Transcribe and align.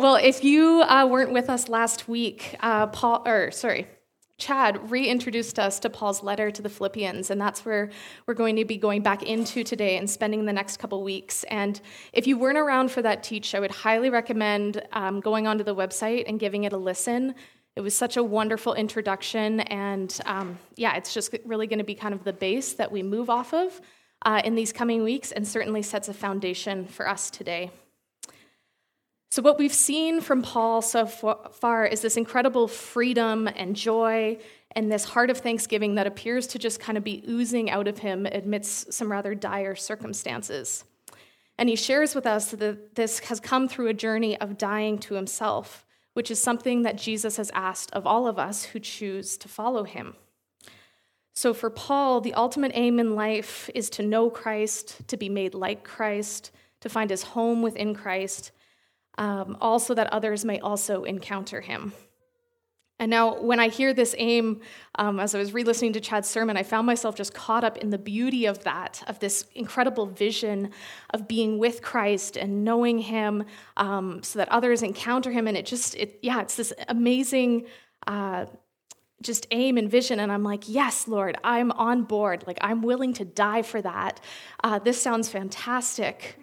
Well, 0.00 0.16
if 0.16 0.42
you 0.42 0.82
uh, 0.82 1.06
weren't 1.06 1.32
with 1.32 1.50
us 1.50 1.68
last 1.68 2.08
week, 2.08 2.56
uh, 2.60 2.86
Paul, 2.86 3.22
or 3.26 3.50
sorry, 3.50 3.86
Chad 4.38 4.90
reintroduced 4.90 5.58
us 5.58 5.78
to 5.80 5.90
Paul's 5.90 6.22
letter 6.22 6.50
to 6.50 6.62
the 6.62 6.70
Philippians, 6.70 7.30
and 7.30 7.38
that's 7.38 7.64
where 7.64 7.90
we're 8.26 8.34
going 8.34 8.56
to 8.56 8.64
be 8.64 8.78
going 8.78 9.02
back 9.02 9.22
into 9.22 9.62
today 9.62 9.98
and 9.98 10.08
spending 10.08 10.46
the 10.46 10.52
next 10.52 10.78
couple 10.78 11.04
weeks. 11.04 11.44
And 11.44 11.78
if 12.14 12.26
you 12.26 12.38
weren't 12.38 12.56
around 12.56 12.90
for 12.90 13.02
that 13.02 13.22
teach, 13.22 13.54
I 13.54 13.60
would 13.60 13.70
highly 13.70 14.08
recommend 14.08 14.82
um, 14.92 15.20
going 15.20 15.46
onto 15.46 15.62
the 15.62 15.74
website 15.74 16.24
and 16.26 16.40
giving 16.40 16.64
it 16.64 16.72
a 16.72 16.78
listen. 16.78 17.34
It 17.76 17.82
was 17.82 17.94
such 17.94 18.16
a 18.16 18.22
wonderful 18.22 18.72
introduction, 18.72 19.60
and 19.60 20.18
um, 20.24 20.58
yeah, 20.74 20.96
it's 20.96 21.12
just 21.12 21.34
really 21.44 21.66
going 21.66 21.80
to 21.80 21.84
be 21.84 21.94
kind 21.94 22.14
of 22.14 22.24
the 22.24 22.32
base 22.32 22.72
that 22.74 22.90
we 22.90 23.02
move 23.02 23.28
off 23.28 23.52
of 23.52 23.78
uh, 24.24 24.40
in 24.42 24.54
these 24.54 24.72
coming 24.72 25.04
weeks, 25.04 25.32
and 25.32 25.46
certainly 25.46 25.82
sets 25.82 26.08
a 26.08 26.14
foundation 26.14 26.86
for 26.86 27.06
us 27.06 27.30
today. 27.30 27.70
So, 29.32 29.40
what 29.40 29.58
we've 29.58 29.72
seen 29.72 30.20
from 30.20 30.42
Paul 30.42 30.82
so 30.82 31.06
far 31.06 31.86
is 31.86 32.02
this 32.02 32.18
incredible 32.18 32.68
freedom 32.68 33.48
and 33.56 33.74
joy 33.74 34.36
and 34.72 34.92
this 34.92 35.06
heart 35.06 35.30
of 35.30 35.38
thanksgiving 35.38 35.94
that 35.94 36.06
appears 36.06 36.46
to 36.48 36.58
just 36.58 36.80
kind 36.80 36.98
of 36.98 37.02
be 37.02 37.24
oozing 37.26 37.70
out 37.70 37.88
of 37.88 37.96
him 37.96 38.26
amidst 38.26 38.92
some 38.92 39.10
rather 39.10 39.34
dire 39.34 39.74
circumstances. 39.74 40.84
And 41.56 41.70
he 41.70 41.76
shares 41.76 42.14
with 42.14 42.26
us 42.26 42.50
that 42.50 42.94
this 42.94 43.20
has 43.20 43.40
come 43.40 43.68
through 43.68 43.86
a 43.88 43.94
journey 43.94 44.38
of 44.38 44.58
dying 44.58 44.98
to 44.98 45.14
himself, 45.14 45.86
which 46.12 46.30
is 46.30 46.38
something 46.38 46.82
that 46.82 46.98
Jesus 46.98 47.38
has 47.38 47.50
asked 47.54 47.90
of 47.92 48.06
all 48.06 48.26
of 48.26 48.38
us 48.38 48.64
who 48.64 48.80
choose 48.80 49.38
to 49.38 49.48
follow 49.48 49.84
him. 49.84 50.14
So, 51.32 51.54
for 51.54 51.70
Paul, 51.70 52.20
the 52.20 52.34
ultimate 52.34 52.72
aim 52.74 53.00
in 53.00 53.14
life 53.14 53.70
is 53.74 53.88
to 53.90 54.02
know 54.02 54.28
Christ, 54.28 55.08
to 55.08 55.16
be 55.16 55.30
made 55.30 55.54
like 55.54 55.84
Christ, 55.84 56.50
to 56.82 56.90
find 56.90 57.08
his 57.08 57.22
home 57.22 57.62
within 57.62 57.94
Christ 57.94 58.52
um, 59.18 59.56
also 59.60 59.94
that 59.94 60.12
others 60.12 60.44
may 60.44 60.58
also 60.60 61.04
encounter 61.04 61.60
him. 61.60 61.92
And 63.02 63.10
now, 63.10 63.40
when 63.40 63.58
I 63.58 63.66
hear 63.68 63.92
this 63.92 64.14
aim, 64.16 64.60
um, 64.94 65.18
as 65.18 65.34
I 65.34 65.38
was 65.38 65.52
re 65.52 65.64
listening 65.64 65.92
to 65.94 66.00
Chad's 66.00 66.30
sermon, 66.30 66.56
I 66.56 66.62
found 66.62 66.86
myself 66.86 67.16
just 67.16 67.34
caught 67.34 67.64
up 67.64 67.78
in 67.78 67.90
the 67.90 67.98
beauty 67.98 68.46
of 68.46 68.62
that, 68.62 69.02
of 69.08 69.18
this 69.18 69.44
incredible 69.56 70.06
vision 70.06 70.70
of 71.10 71.26
being 71.26 71.58
with 71.58 71.82
Christ 71.82 72.36
and 72.36 72.62
knowing 72.62 72.98
Him 72.98 73.44
um, 73.76 74.22
so 74.22 74.38
that 74.38 74.48
others 74.50 74.84
encounter 74.84 75.32
Him. 75.32 75.48
And 75.48 75.56
it 75.56 75.66
just, 75.66 75.96
it, 75.96 76.20
yeah, 76.22 76.42
it's 76.42 76.54
this 76.54 76.72
amazing. 76.88 77.66
Uh, 78.06 78.46
just 79.20 79.46
aim 79.52 79.78
and 79.78 79.88
vision 79.88 80.18
and 80.18 80.32
i'm 80.32 80.42
like 80.42 80.68
yes 80.68 81.06
lord 81.06 81.36
i'm 81.44 81.70
on 81.72 82.02
board 82.02 82.42
like 82.48 82.58
i'm 82.60 82.82
willing 82.82 83.12
to 83.12 83.24
die 83.24 83.62
for 83.62 83.80
that 83.80 84.18
uh, 84.64 84.80
this 84.80 85.00
sounds 85.00 85.28
fantastic 85.28 86.36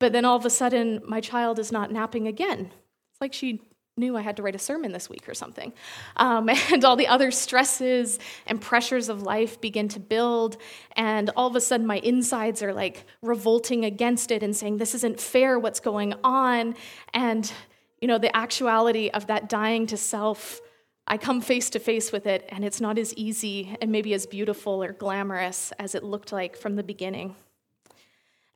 but 0.00 0.12
then 0.12 0.24
all 0.24 0.36
of 0.36 0.44
a 0.44 0.50
sudden, 0.50 1.00
my 1.06 1.20
child 1.20 1.60
is 1.60 1.70
not 1.70 1.92
napping 1.92 2.26
again. 2.26 2.72
It's 3.12 3.20
like 3.20 3.32
she 3.32 3.60
knew 3.96 4.16
I 4.16 4.22
had 4.22 4.36
to 4.38 4.42
write 4.42 4.54
a 4.54 4.58
sermon 4.58 4.92
this 4.92 5.08
week 5.08 5.28
or 5.28 5.34
something. 5.34 5.72
Um, 6.16 6.48
and 6.72 6.84
all 6.84 6.96
the 6.96 7.06
other 7.06 7.30
stresses 7.30 8.18
and 8.46 8.60
pressures 8.60 9.08
of 9.08 9.22
life 9.22 9.60
begin 9.60 9.88
to 9.88 10.00
build. 10.00 10.56
And 10.96 11.30
all 11.36 11.46
of 11.46 11.54
a 11.54 11.60
sudden, 11.60 11.86
my 11.86 11.98
insides 11.98 12.62
are 12.62 12.72
like 12.72 13.04
revolting 13.22 13.84
against 13.84 14.32
it 14.32 14.42
and 14.42 14.56
saying, 14.56 14.78
This 14.78 14.96
isn't 14.96 15.20
fair, 15.20 15.58
what's 15.58 15.80
going 15.80 16.14
on? 16.24 16.74
And, 17.14 17.52
you 18.00 18.08
know, 18.08 18.18
the 18.18 18.34
actuality 18.34 19.10
of 19.10 19.28
that 19.28 19.48
dying 19.48 19.86
to 19.88 19.96
self. 19.96 20.60
I 21.06 21.16
come 21.16 21.40
face 21.40 21.70
to 21.70 21.80
face 21.80 22.12
with 22.12 22.26
it, 22.26 22.48
and 22.50 22.64
it's 22.64 22.80
not 22.80 22.96
as 22.96 23.12
easy 23.14 23.76
and 23.80 23.90
maybe 23.90 24.14
as 24.14 24.26
beautiful 24.26 24.82
or 24.82 24.92
glamorous 24.92 25.72
as 25.78 25.96
it 25.96 26.04
looked 26.04 26.30
like 26.30 26.56
from 26.56 26.76
the 26.76 26.84
beginning. 26.84 27.34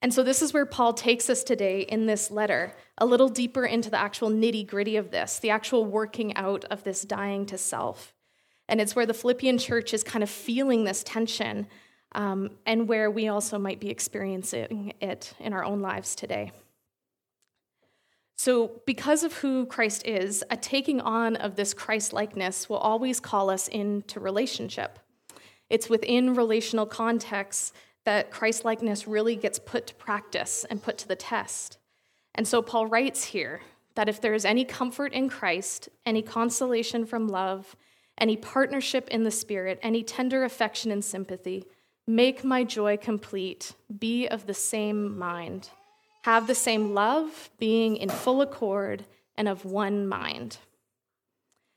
And 0.05 0.13
so, 0.13 0.23
this 0.23 0.43
is 0.43 0.53
where 0.53 0.67
Paul 0.67 0.93
takes 0.93 1.31
us 1.31 1.43
today 1.43 1.81
in 1.81 2.05
this 2.05 2.31
letter, 2.31 2.75
a 2.99 3.07
little 3.07 3.31
deeper 3.31 3.65
into 3.65 3.89
the 3.89 3.99
actual 3.99 4.29
nitty 4.29 4.67
gritty 4.67 4.99
of 4.99 5.11
this, 5.11 5.39
the 5.39 5.49
actual 5.49 5.87
working 5.87 6.37
out 6.37 6.67
of 6.67 6.85
this 6.85 7.07
dying 7.07 7.47
to 7.47 7.57
self. 7.57 8.13
And 8.69 8.83
it's 8.83 8.95
where 8.95 9.07
the 9.07 9.15
Philippian 9.15 9.57
church 9.57 9.95
is 9.95 10.05
kind 10.05 10.23
of 10.23 10.29
feeling 10.29 10.85
this 10.85 11.03
tension, 11.05 11.69
um, 12.13 12.51
and 12.67 12.87
where 12.87 13.11
we 13.11 13.29
also 13.29 13.59
might 13.59 13.81
be 13.81 13.89
experiencing 13.89 14.93
it 15.01 15.33
in 15.41 15.55
our 15.55 15.65
own 15.65 15.81
lives 15.81 16.15
today. 16.15 16.53
So, 18.37 18.83
because 18.85 19.25
of 19.25 19.33
who 19.39 19.65
Christ 19.65 20.07
is, 20.07 20.45
a 20.51 20.57
taking 20.59 21.01
on 21.01 21.37
of 21.37 21.57
this 21.57 21.73
Christ 21.73 22.13
likeness 22.13 22.69
will 22.69 22.77
always 22.77 23.21
call 23.21 23.49
us 23.49 23.69
into 23.69 24.21
relationship. 24.21 24.99
It's 25.71 25.89
within 25.89 26.35
relational 26.35 26.85
contexts 26.85 27.73
that 28.05 28.31
Christ 28.31 28.65
likeness 28.65 29.07
really 29.07 29.37
gets 29.37 29.59
put 29.59 29.87
to 29.89 29.95
practice 29.95 30.65
and 30.69 30.83
put 30.83 30.99
to 30.99 31.09
the 31.09 31.17
test. 31.17 31.79
And 32.35 32.47
so 32.47 32.63
Paul 32.63 32.87
writes 32.87 33.25
here 33.25 33.63
that 33.95 34.09
if 34.09 34.21
there 34.21 34.35
is 34.35 34.45
any 34.45 34.65
comfort 34.65 35.13
in 35.13 35.29
Christ, 35.29 35.89
any 36.05 36.23
consolation 36.23 37.07
from 37.07 37.29
love, 37.29 37.77
any 38.19 38.37
partnership 38.37 39.09
in 39.09 39.25
the 39.25 39.31
Spirit, 39.31 39.79
any 39.83 40.03
tender 40.03 40.45
affection 40.45 40.91
and 40.91 41.05
sympathy, 41.05 41.65
make 42.07 42.45
my 42.45 42.65
joy 42.65 42.97
complete, 42.97 43.75
be 43.99 44.27
of 44.29 44.47
the 44.47 44.55
same 44.55 45.19
mind, 45.19 45.71
have 46.23 46.47
the 46.47 46.55
same 46.55 46.95
love, 46.95 47.51
being 47.59 47.97
in 47.97 48.09
full 48.09 48.41
accord 48.41 49.05
and 49.37 49.49
of 49.49 49.65
one 49.65 50.07
mind. 50.07 50.59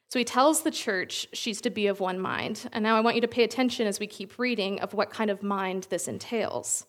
So 0.09 0.19
he 0.19 0.25
tells 0.25 0.62
the 0.62 0.72
church 0.72 1.28
she's 1.34 1.59
to 1.62 1.69
be 1.69 1.88
of 1.88 2.00
one 2.00 2.19
mind. 2.19 2.69
And 2.72 2.84
now 2.84 2.95
I 2.95 3.01
want 3.01 3.16
you 3.16 3.22
to 3.22 3.28
pay 3.28 3.44
attention 3.44 3.88
as 3.88 4.00
we 4.00 4.07
keep 4.07 4.40
reading 4.40 4.79
of 4.79 4.94
what 4.94 5.09
kind 5.09 5.29
of 5.29 5.44
mind 5.44 5.88
this 5.90 6.07
entails. 6.07 6.85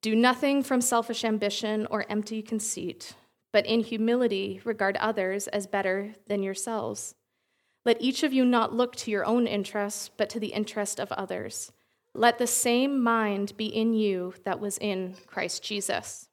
Do 0.00 0.16
nothing 0.16 0.62
from 0.62 0.80
selfish 0.80 1.24
ambition 1.24 1.86
or 1.90 2.06
empty 2.08 2.40
conceit, 2.40 3.12
but 3.52 3.66
in 3.66 3.80
humility 3.80 4.62
regard 4.64 4.96
others 4.96 5.46
as 5.48 5.66
better 5.66 6.14
than 6.26 6.42
yourselves. 6.42 7.14
Let 7.84 8.00
each 8.00 8.22
of 8.22 8.32
you 8.32 8.46
not 8.46 8.74
look 8.74 8.96
to 8.96 9.10
your 9.10 9.26
own 9.26 9.46
interests, 9.46 10.10
but 10.16 10.30
to 10.30 10.40
the 10.40 10.54
interest 10.54 11.00
of 11.00 11.12
others. 11.12 11.70
Let 12.14 12.38
the 12.38 12.46
same 12.46 13.02
mind 13.02 13.56
be 13.58 13.66
in 13.66 13.92
you 13.92 14.34
that 14.44 14.58
was 14.58 14.78
in 14.78 15.16
Christ 15.26 15.62
Jesus. 15.62 16.29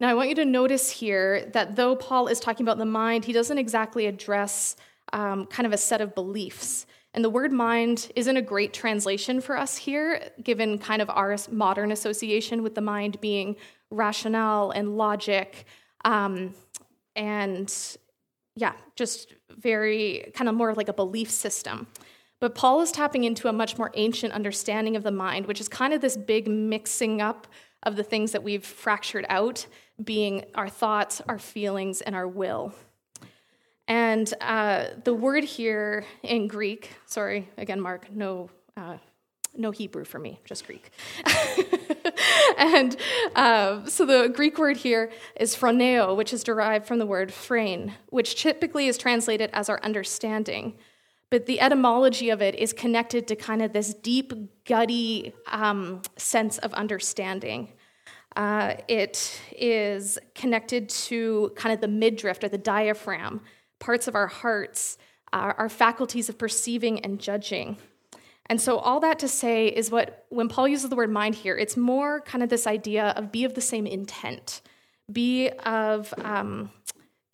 Now, 0.00 0.08
I 0.08 0.14
want 0.14 0.28
you 0.28 0.34
to 0.36 0.44
notice 0.44 0.90
here 0.90 1.46
that 1.52 1.74
though 1.74 1.96
Paul 1.96 2.28
is 2.28 2.38
talking 2.38 2.64
about 2.64 2.78
the 2.78 2.86
mind, 2.86 3.24
he 3.24 3.32
doesn't 3.32 3.58
exactly 3.58 4.06
address 4.06 4.76
um, 5.12 5.46
kind 5.46 5.66
of 5.66 5.72
a 5.72 5.76
set 5.76 6.00
of 6.00 6.14
beliefs. 6.14 6.86
And 7.14 7.24
the 7.24 7.30
word 7.30 7.52
mind 7.52 8.12
isn't 8.14 8.36
a 8.36 8.42
great 8.42 8.72
translation 8.72 9.40
for 9.40 9.56
us 9.56 9.76
here, 9.76 10.30
given 10.42 10.78
kind 10.78 11.02
of 11.02 11.10
our 11.10 11.36
modern 11.50 11.90
association 11.90 12.62
with 12.62 12.74
the 12.74 12.80
mind 12.80 13.20
being 13.20 13.56
rationale 13.90 14.70
and 14.70 14.96
logic. 14.96 15.64
Um, 16.04 16.54
and 17.16 17.74
yeah, 18.54 18.74
just 18.94 19.34
very 19.56 20.30
kind 20.34 20.48
of 20.48 20.54
more 20.54 20.74
like 20.74 20.88
a 20.88 20.92
belief 20.92 21.30
system. 21.30 21.88
But 22.40 22.54
Paul 22.54 22.82
is 22.82 22.92
tapping 22.92 23.24
into 23.24 23.48
a 23.48 23.52
much 23.52 23.78
more 23.78 23.90
ancient 23.94 24.32
understanding 24.32 24.94
of 24.94 25.02
the 25.02 25.10
mind, 25.10 25.46
which 25.46 25.60
is 25.60 25.68
kind 25.68 25.92
of 25.92 26.00
this 26.00 26.16
big 26.16 26.46
mixing 26.46 27.20
up 27.20 27.48
of 27.82 27.96
the 27.96 28.02
things 28.02 28.32
that 28.32 28.42
we've 28.42 28.64
fractured 28.64 29.26
out 29.28 29.66
being 30.02 30.44
our 30.54 30.68
thoughts, 30.68 31.20
our 31.28 31.38
feelings, 31.38 32.00
and 32.00 32.14
our 32.14 32.28
will. 32.28 32.72
And 33.86 34.32
uh, 34.40 34.86
the 35.04 35.14
word 35.14 35.44
here 35.44 36.04
in 36.22 36.46
Greek, 36.46 36.92
sorry, 37.06 37.48
again, 37.56 37.80
Mark, 37.80 38.12
no, 38.12 38.50
uh, 38.76 38.98
no 39.56 39.70
Hebrew 39.70 40.04
for 40.04 40.18
me, 40.18 40.40
just 40.44 40.66
Greek. 40.66 40.90
and 42.58 42.96
uh, 43.34 43.86
so 43.86 44.04
the 44.04 44.28
Greek 44.28 44.58
word 44.58 44.76
here 44.76 45.10
is 45.40 45.56
phroneo, 45.56 46.14
which 46.14 46.34
is 46.34 46.44
derived 46.44 46.86
from 46.86 46.98
the 46.98 47.06
word 47.06 47.30
phrein, 47.30 47.92
which 48.10 48.40
typically 48.40 48.88
is 48.88 48.98
translated 48.98 49.48
as 49.54 49.70
our 49.70 49.80
understanding. 49.82 50.74
But 51.30 51.46
the 51.46 51.60
etymology 51.60 52.30
of 52.30 52.40
it 52.40 52.54
is 52.54 52.72
connected 52.72 53.28
to 53.28 53.36
kind 53.36 53.60
of 53.60 53.72
this 53.72 53.92
deep, 53.92 54.32
gutty 54.64 55.34
um, 55.46 56.02
sense 56.16 56.58
of 56.58 56.72
understanding. 56.72 57.72
Uh, 58.34 58.74
it 58.88 59.38
is 59.56 60.18
connected 60.34 60.88
to 60.88 61.52
kind 61.56 61.74
of 61.74 61.80
the 61.80 61.88
midriff 61.88 62.42
or 62.42 62.48
the 62.48 62.58
diaphragm, 62.58 63.42
parts 63.78 64.08
of 64.08 64.14
our 64.14 64.28
hearts, 64.28 64.96
our, 65.32 65.68
faculties 65.68 66.28
of 66.28 66.38
perceiving 66.38 67.00
and 67.00 67.20
judging. 67.20 67.76
And 68.46 68.60
so, 68.60 68.78
all 68.78 69.00
that 69.00 69.18
to 69.18 69.28
say 69.28 69.66
is 69.66 69.90
what, 69.90 70.24
when 70.30 70.48
Paul 70.48 70.68
uses 70.68 70.88
the 70.88 70.96
word 70.96 71.10
mind 71.10 71.34
here, 71.34 71.58
it's 71.58 71.76
more 71.76 72.22
kind 72.22 72.42
of 72.42 72.48
this 72.48 72.66
idea 72.66 73.08
of 73.16 73.30
be 73.30 73.44
of 73.44 73.54
the 73.54 73.60
same 73.60 73.86
intent, 73.86 74.62
be 75.12 75.50
of 75.50 76.14
um, 76.18 76.70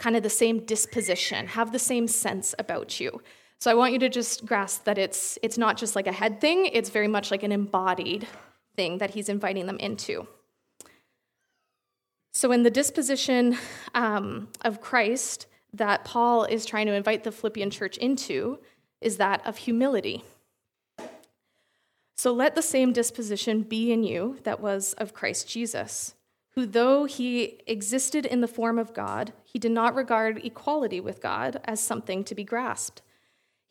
kind 0.00 0.17
of 0.17 0.25
the 0.25 0.31
same 0.31 0.64
disposition, 0.64 1.46
have 1.49 1.70
the 1.70 1.79
same 1.79 2.08
sense 2.08 2.55
about 2.58 2.99
you. 2.99 3.20
So, 3.61 3.71
I 3.71 3.75
want 3.75 3.93
you 3.93 3.99
to 4.01 4.09
just 4.09 4.45
grasp 4.45 4.85
that 4.85 4.99
it's, 4.99 5.39
it's 5.43 5.56
not 5.56 5.77
just 5.77 5.97
like 5.97 6.06
a 6.06 6.12
head 6.12 6.41
thing, 6.41 6.67
it's 6.67 6.91
very 6.91 7.09
much 7.09 7.31
like 7.31 7.43
an 7.43 7.53
embodied 7.53 8.27
thing 8.77 8.99
that 8.99 9.11
he's 9.11 9.29
inviting 9.29 9.67
them 9.67 9.79
into. 9.79 10.27
So, 12.33 12.53
in 12.53 12.62
the 12.62 12.71
disposition 12.71 13.56
um, 13.95 14.49
of 14.62 14.81
Christ 14.81 15.47
that 15.73 16.05
Paul 16.05 16.45
is 16.45 16.67
trying 16.67 16.87
to 16.87 16.93
invite 16.93 17.25
the 17.25 17.33
Philippian 17.33 17.71
church 17.71 17.97
into 17.99 18.59
is 19.01 19.17
that 19.19 19.45
of 19.47 19.56
humility. 19.59 20.25
So, 22.17 22.33
let 22.33 22.55
the 22.55 22.62
same 22.62 22.93
disposition 22.93 23.62
be 23.62 23.93
in 23.93 24.03
you 24.03 24.39
that 24.45 24.61
was 24.61 24.95
of 24.95 25.15
Christ 25.15 25.49
Jesus, 25.49 26.15
who, 26.55 26.67
though 26.67 27.05
he 27.05 27.61
existed 27.67 28.25
in 28.27 28.41
the 28.41 28.49
form 28.49 28.79
of 28.79 28.95
God, 28.95 29.33
he 29.45 29.59
did 29.59 29.73
not 29.73 29.95
regard 29.95 30.45
equality 30.45 31.01
with 31.01 31.21
God 31.21 31.61
as 31.65 31.83
something 31.83 32.25
to 32.25 32.35
be 32.35 32.45
grasped. 32.45 33.03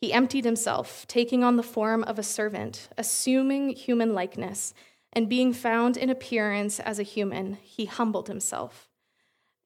He 0.04 0.12
emptied 0.12 0.44
himself, 0.44 1.06
taking 1.08 1.42
on 1.42 1.56
the 1.56 1.62
form 1.62 2.04
of 2.04 2.18
a 2.18 2.22
servant, 2.22 2.90
assuming 2.98 3.70
human 3.70 4.12
likeness, 4.12 4.74
and 5.14 5.30
being 5.30 5.54
found 5.54 5.96
in 5.96 6.10
appearance 6.10 6.78
as 6.78 6.98
a 6.98 7.02
human, 7.02 7.54
he 7.62 7.86
humbled 7.86 8.28
himself 8.28 8.90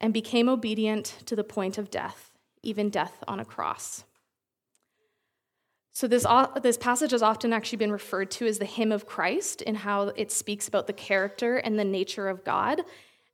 and 0.00 0.14
became 0.14 0.48
obedient 0.48 1.16
to 1.26 1.34
the 1.34 1.42
point 1.42 1.76
of 1.76 1.90
death, 1.90 2.30
even 2.62 2.88
death 2.88 3.24
on 3.26 3.40
a 3.40 3.44
cross. 3.44 4.04
So, 5.90 6.06
this, 6.06 6.24
this 6.62 6.78
passage 6.78 7.10
has 7.10 7.22
often 7.22 7.52
actually 7.52 7.78
been 7.78 7.90
referred 7.90 8.30
to 8.30 8.46
as 8.46 8.60
the 8.60 8.64
hymn 8.64 8.92
of 8.92 9.06
Christ 9.06 9.60
in 9.60 9.74
how 9.74 10.12
it 10.14 10.30
speaks 10.30 10.68
about 10.68 10.86
the 10.86 10.92
character 10.92 11.56
and 11.56 11.76
the 11.76 11.84
nature 11.84 12.28
of 12.28 12.44
God. 12.44 12.82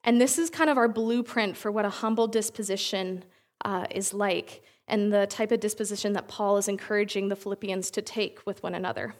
And 0.04 0.18
this 0.18 0.38
is 0.38 0.48
kind 0.48 0.70
of 0.70 0.78
our 0.78 0.88
blueprint 0.88 1.58
for 1.58 1.70
what 1.70 1.84
a 1.84 1.90
humble 1.90 2.28
disposition 2.28 3.26
uh, 3.62 3.84
is 3.90 4.14
like 4.14 4.62
and 4.88 5.12
the 5.12 5.26
type 5.26 5.52
of 5.52 5.60
disposition 5.60 6.12
that 6.12 6.28
Paul 6.28 6.56
is 6.56 6.68
encouraging 6.68 7.28
the 7.28 7.36
Philippians 7.36 7.90
to 7.92 8.02
take 8.02 8.44
with 8.46 8.62
one 8.62 8.74
another. 8.74 9.14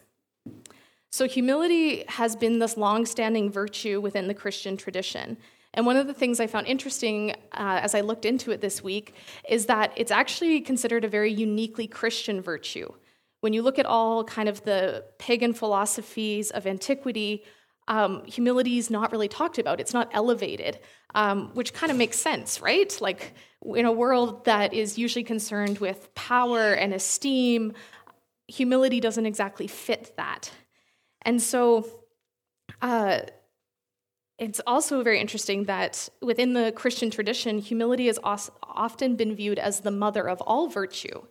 So, 1.11 1.29
humility 1.29 2.05
has 2.09 2.35
been 2.35 2.59
this 2.59 2.77
long 2.77 3.07
standing 3.07 3.51
virtue 3.51 4.01
within 4.01 4.27
the 4.27 4.35
Christian 4.35 4.77
tradition. 4.77 5.37
And 5.75 5.87
one 5.87 5.97
of 5.97 6.07
the 6.07 6.15
things 6.15 6.41
I 6.41 6.47
found 6.47 6.67
interesting 6.67 7.33
uh, 7.53 7.81
as 7.83 7.95
I 7.95 8.01
looked 8.01 8.25
into 8.25 8.53
it 8.53 8.61
this 8.61 8.83
week 8.83 9.15
is 9.49 9.67
that 9.67 9.93
it's 9.97 10.13
actually 10.13 10.61
considered 10.61 11.05
a 11.05 11.09
very 11.09 11.33
uniquely 11.33 11.87
Christian 11.87 12.41
virtue. 12.41 12.93
When 13.41 13.53
you 13.53 13.63
look 13.63 13.79
at 13.79 13.87
all 13.87 14.25
kind 14.25 14.49
of 14.49 14.65
the 14.65 15.05
pagan 15.19 15.53
philosophies 15.53 16.51
of 16.51 16.67
antiquity, 16.67 17.45
um, 17.89 18.25
humility 18.25 18.79
is 18.79 18.89
not 18.89 19.13
really 19.13 19.29
talked 19.29 19.59
about. 19.59 19.81
It's 19.81 19.93
not 19.93 20.09
elevated, 20.13 20.79
um, 21.15 21.51
which 21.55 21.75
kind 21.75 21.93
of 21.93 21.99
makes 21.99 22.19
sense, 22.19 22.61
right? 22.61 22.97
Like 23.01 23.35
in 23.65 23.87
a 23.87 23.93
world 23.93 24.45
that 24.45 24.75
is 24.75 24.99
usually 24.99 25.25
concerned 25.25 25.79
with 25.79 26.15
power 26.15 26.73
and 26.73 26.93
esteem, 26.93 27.73
humility 28.47 29.01
doesn't 29.01 29.27
exactly 29.27 29.67
fit 29.67 30.13
that. 30.17 30.51
And 31.23 31.41
so 31.41 31.87
uh, 32.83 33.21
it's 34.39 34.61
also 34.67 35.03
very 35.03 35.21
interesting 35.21 35.65
that 35.65 36.09
within 36.21 36.53
the 36.53 36.73
Christian 36.73 37.11
tradition, 37.11 37.59
humility 37.59 38.07
has 38.07 38.19
often 38.23 39.17
been 39.17 39.35
viewed 39.35 39.59
as 39.59 39.81
the 39.81 39.91
mother 39.91 40.29
of 40.29 40.41
all 40.43 40.69
virtue 40.69 41.23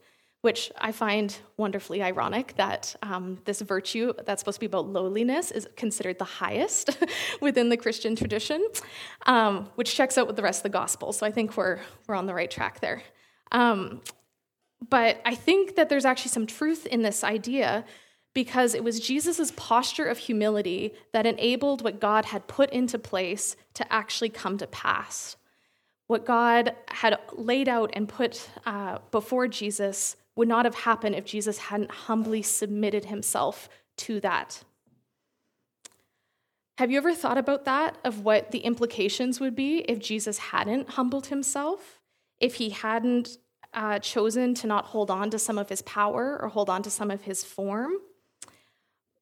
which 0.44 0.74
I 0.78 0.92
find 0.92 1.34
wonderfully 1.56 2.04
ironic 2.04 2.54
that 2.58 2.98
um, 3.02 3.40
this 3.46 3.62
virtue 3.62 4.12
that's 4.26 4.42
supposed 4.42 4.58
to 4.58 4.60
be 4.60 4.66
about 4.66 4.90
lowliness 4.90 5.52
is 5.52 5.70
considered 5.78 6.20
the 6.20 6.26
highest 6.26 6.98
within 7.40 7.70
the 7.70 7.78
Christian 7.78 8.14
tradition, 8.14 8.62
um, 9.26 9.70
which 9.76 9.96
checks 9.96 10.18
out 10.18 10.28
with 10.28 10.36
the 10.36 10.44
rest 10.44 10.60
of 10.60 10.64
the 10.64 10.78
gospel. 10.78 11.14
So 11.14 11.26
I 11.26 11.32
think 11.32 11.56
we're, 11.56 11.80
we're 12.08 12.16
on 12.16 12.26
the 12.26 12.34
right 12.34 12.52
track 12.52 12.82
there. 12.82 13.02
Um, 13.54 14.02
but 14.90 15.22
I 15.24 15.34
think 15.34 15.78
that 15.78 15.88
there's 15.88 16.04
actually 16.04 16.32
some 16.32 16.46
truth 16.46 16.86
in 16.88 17.04
this 17.04 17.24
idea 17.24 17.86
because 18.34 18.74
it 18.74 18.84
was 18.84 19.00
Jesus' 19.00 19.54
posture 19.56 20.08
of 20.08 20.18
humility 20.18 20.94
that 21.14 21.26
enabled 21.26 21.86
what 21.86 22.02
God 22.02 22.26
had 22.26 22.48
put 22.48 22.70
into 22.72 23.00
place 23.00 23.56
to 23.76 23.94
actually 23.94 24.28
come 24.28 24.58
to 24.58 24.68
pass. 24.68 25.38
What 26.08 26.26
God 26.26 26.76
had 26.90 27.18
laid 27.32 27.70
out 27.70 27.92
and 27.94 28.10
put 28.10 28.50
uh, 28.66 28.98
before 29.10 29.48
Jesus 29.48 30.18
would 30.36 30.48
not 30.48 30.66
have 30.66 30.76
happened 30.76 31.16
if 31.16 31.26
Jesus 31.26 31.58
hadn't 31.58 31.92
humbly 31.92 32.42
submitted 32.42 33.06
himself 33.06 33.70
to 33.98 34.20
that. 34.22 34.64
Have 36.80 36.90
you 36.90 36.98
ever 36.98 37.14
thought 37.14 37.38
about 37.38 37.66
that, 37.66 37.98
of 38.04 38.22
what 38.22 38.50
the 38.50 38.60
implications 38.60 39.40
would 39.40 39.56
be 39.56 39.80
if 39.80 40.00
Jesus 40.00 40.40
hadn't 40.40 40.90
humbled 40.90 41.28
himself? 41.28 42.00
If 42.40 42.56
he 42.56 42.72
hadn't 42.72 43.38
uh, 43.74 44.00
chosen 44.00 44.54
to 44.56 44.68
not 44.68 44.86
hold 44.86 45.10
on 45.10 45.30
to 45.32 45.40
some 45.40 45.58
of 45.58 45.70
his 45.70 45.82
power 45.82 46.40
or 46.42 46.50
hold 46.50 46.70
on 46.70 46.84
to 46.84 46.90
some 46.90 47.12
of 47.12 47.22
his 47.22 47.44
form? 47.44 47.94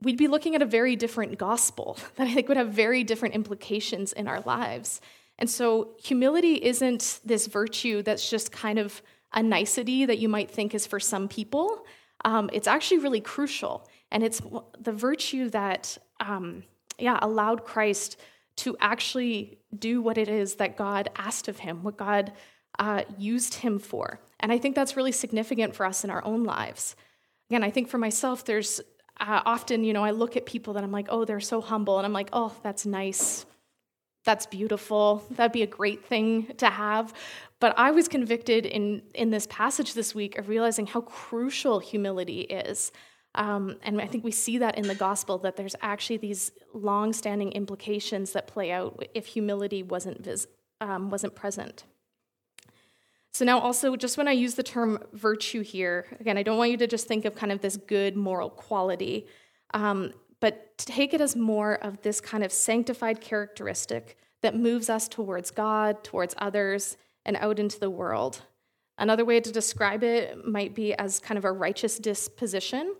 We'd 0.01 0.17
be 0.17 0.27
looking 0.27 0.55
at 0.55 0.61
a 0.61 0.65
very 0.65 0.95
different 0.95 1.37
gospel 1.37 1.97
that 2.15 2.27
I 2.27 2.33
think 2.33 2.47
would 2.47 2.57
have 2.57 2.69
very 2.69 3.03
different 3.03 3.35
implications 3.35 4.13
in 4.13 4.27
our 4.27 4.41
lives. 4.41 5.01
And 5.37 5.49
so, 5.49 5.95
humility 6.01 6.55
isn't 6.55 7.19
this 7.25 7.47
virtue 7.47 8.03
that's 8.03 8.29
just 8.29 8.51
kind 8.51 8.77
of 8.77 9.01
a 9.33 9.41
nicety 9.41 10.05
that 10.05 10.19
you 10.19 10.29
might 10.29 10.51
think 10.51 10.75
is 10.75 10.85
for 10.85 10.99
some 10.99 11.27
people. 11.27 11.85
Um, 12.25 12.49
it's 12.53 12.67
actually 12.67 12.99
really 12.99 13.21
crucial. 13.21 13.87
And 14.11 14.23
it's 14.23 14.41
the 14.79 14.91
virtue 14.91 15.49
that, 15.49 15.97
um, 16.19 16.63
yeah, 16.99 17.17
allowed 17.21 17.63
Christ 17.63 18.17
to 18.57 18.75
actually 18.79 19.57
do 19.77 20.01
what 20.01 20.17
it 20.17 20.27
is 20.27 20.55
that 20.55 20.77
God 20.77 21.09
asked 21.15 21.47
of 21.47 21.59
him, 21.59 21.83
what 21.83 21.97
God 21.97 22.33
uh, 22.77 23.03
used 23.17 23.55
him 23.55 23.79
for. 23.79 24.19
And 24.39 24.51
I 24.51 24.57
think 24.57 24.75
that's 24.75 24.97
really 24.97 25.11
significant 25.11 25.75
for 25.75 25.85
us 25.85 26.03
in 26.03 26.09
our 26.09 26.23
own 26.25 26.43
lives. 26.43 26.95
Again, 27.49 27.63
I 27.63 27.71
think 27.71 27.87
for 27.89 27.97
myself, 27.97 28.43
there's 28.45 28.81
uh, 29.19 29.41
often, 29.45 29.83
you 29.83 29.93
know, 29.93 30.03
I 30.03 30.11
look 30.11 30.35
at 30.35 30.45
people 30.45 30.73
that 30.73 30.83
I'm 30.83 30.91
like, 30.91 31.07
oh, 31.09 31.25
they're 31.25 31.39
so 31.39 31.61
humble. 31.61 31.97
And 31.97 32.05
I'm 32.05 32.13
like, 32.13 32.29
oh, 32.33 32.53
that's 32.63 32.85
nice. 32.85 33.45
That's 34.23 34.45
beautiful. 34.45 35.23
That'd 35.31 35.51
be 35.51 35.63
a 35.63 35.67
great 35.67 36.05
thing 36.05 36.53
to 36.57 36.69
have. 36.69 37.13
But 37.59 37.73
I 37.77 37.91
was 37.91 38.07
convicted 38.07 38.65
in, 38.65 39.01
in 39.13 39.29
this 39.29 39.47
passage 39.47 39.93
this 39.93 40.13
week 40.13 40.37
of 40.37 40.49
realizing 40.49 40.87
how 40.87 41.01
crucial 41.01 41.79
humility 41.79 42.41
is. 42.41 42.91
Um, 43.33 43.77
and 43.83 44.01
I 44.01 44.07
think 44.07 44.23
we 44.23 44.31
see 44.31 44.57
that 44.57 44.77
in 44.77 44.87
the 44.87 44.95
gospel 44.95 45.37
that 45.39 45.55
there's 45.55 45.75
actually 45.81 46.17
these 46.17 46.51
long 46.73 47.13
standing 47.13 47.51
implications 47.53 48.33
that 48.33 48.47
play 48.47 48.71
out 48.71 49.07
if 49.13 49.25
humility 49.25 49.83
wasn't, 49.83 50.23
vis- 50.23 50.47
um, 50.81 51.09
wasn't 51.09 51.33
present. 51.33 51.85
So, 53.33 53.45
now 53.45 53.59
also, 53.59 53.95
just 53.95 54.17
when 54.17 54.27
I 54.27 54.33
use 54.33 54.55
the 54.55 54.63
term 54.63 54.99
virtue 55.13 55.61
here, 55.61 56.05
again, 56.19 56.37
I 56.37 56.43
don't 56.43 56.57
want 56.57 56.71
you 56.71 56.77
to 56.77 56.87
just 56.87 57.07
think 57.07 57.23
of 57.23 57.33
kind 57.33 57.51
of 57.51 57.61
this 57.61 57.77
good 57.77 58.17
moral 58.17 58.49
quality, 58.49 59.25
um, 59.73 60.13
but 60.41 60.77
take 60.77 61.13
it 61.13 61.21
as 61.21 61.35
more 61.35 61.75
of 61.75 62.01
this 62.01 62.19
kind 62.19 62.43
of 62.43 62.51
sanctified 62.51 63.21
characteristic 63.21 64.17
that 64.41 64.57
moves 64.57 64.89
us 64.89 65.07
towards 65.07 65.51
God, 65.51 66.03
towards 66.03 66.35
others, 66.37 66.97
and 67.25 67.37
out 67.37 67.59
into 67.59 67.79
the 67.79 67.89
world. 67.89 68.41
Another 68.97 69.23
way 69.23 69.39
to 69.39 69.51
describe 69.51 70.03
it 70.03 70.45
might 70.45 70.75
be 70.75 70.93
as 70.95 71.19
kind 71.19 71.37
of 71.37 71.45
a 71.45 71.51
righteous 71.51 71.97
disposition. 71.97 72.95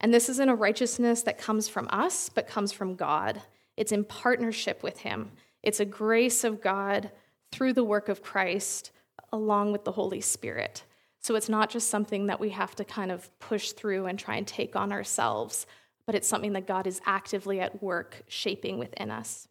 And 0.00 0.12
this 0.12 0.28
isn't 0.28 0.48
a 0.48 0.54
righteousness 0.54 1.22
that 1.22 1.38
comes 1.38 1.68
from 1.68 1.88
us, 1.90 2.28
but 2.28 2.46
comes 2.46 2.72
from 2.72 2.96
God. 2.96 3.40
It's 3.76 3.92
in 3.92 4.04
partnership 4.04 4.82
with 4.82 4.98
Him. 4.98 5.30
It's 5.62 5.80
a 5.80 5.84
grace 5.84 6.44
of 6.44 6.60
God 6.60 7.10
through 7.52 7.74
the 7.74 7.84
work 7.84 8.08
of 8.08 8.22
Christ 8.22 8.90
along 9.32 9.72
with 9.72 9.84
the 9.84 9.92
Holy 9.92 10.20
Spirit. 10.20 10.84
So 11.20 11.34
it's 11.36 11.48
not 11.50 11.68
just 11.68 11.90
something 11.90 12.26
that 12.26 12.40
we 12.40 12.50
have 12.50 12.74
to 12.76 12.84
kind 12.84 13.12
of 13.12 13.30
push 13.38 13.72
through 13.72 14.06
and 14.06 14.18
try 14.18 14.36
and 14.36 14.46
take 14.46 14.74
on 14.74 14.90
ourselves, 14.90 15.66
but 16.06 16.14
it's 16.14 16.28
something 16.28 16.52
that 16.54 16.66
God 16.66 16.86
is 16.86 17.00
actively 17.06 17.60
at 17.60 17.82
work 17.82 18.22
shaping 18.28 18.78
within 18.78 19.10
us. 19.10 19.48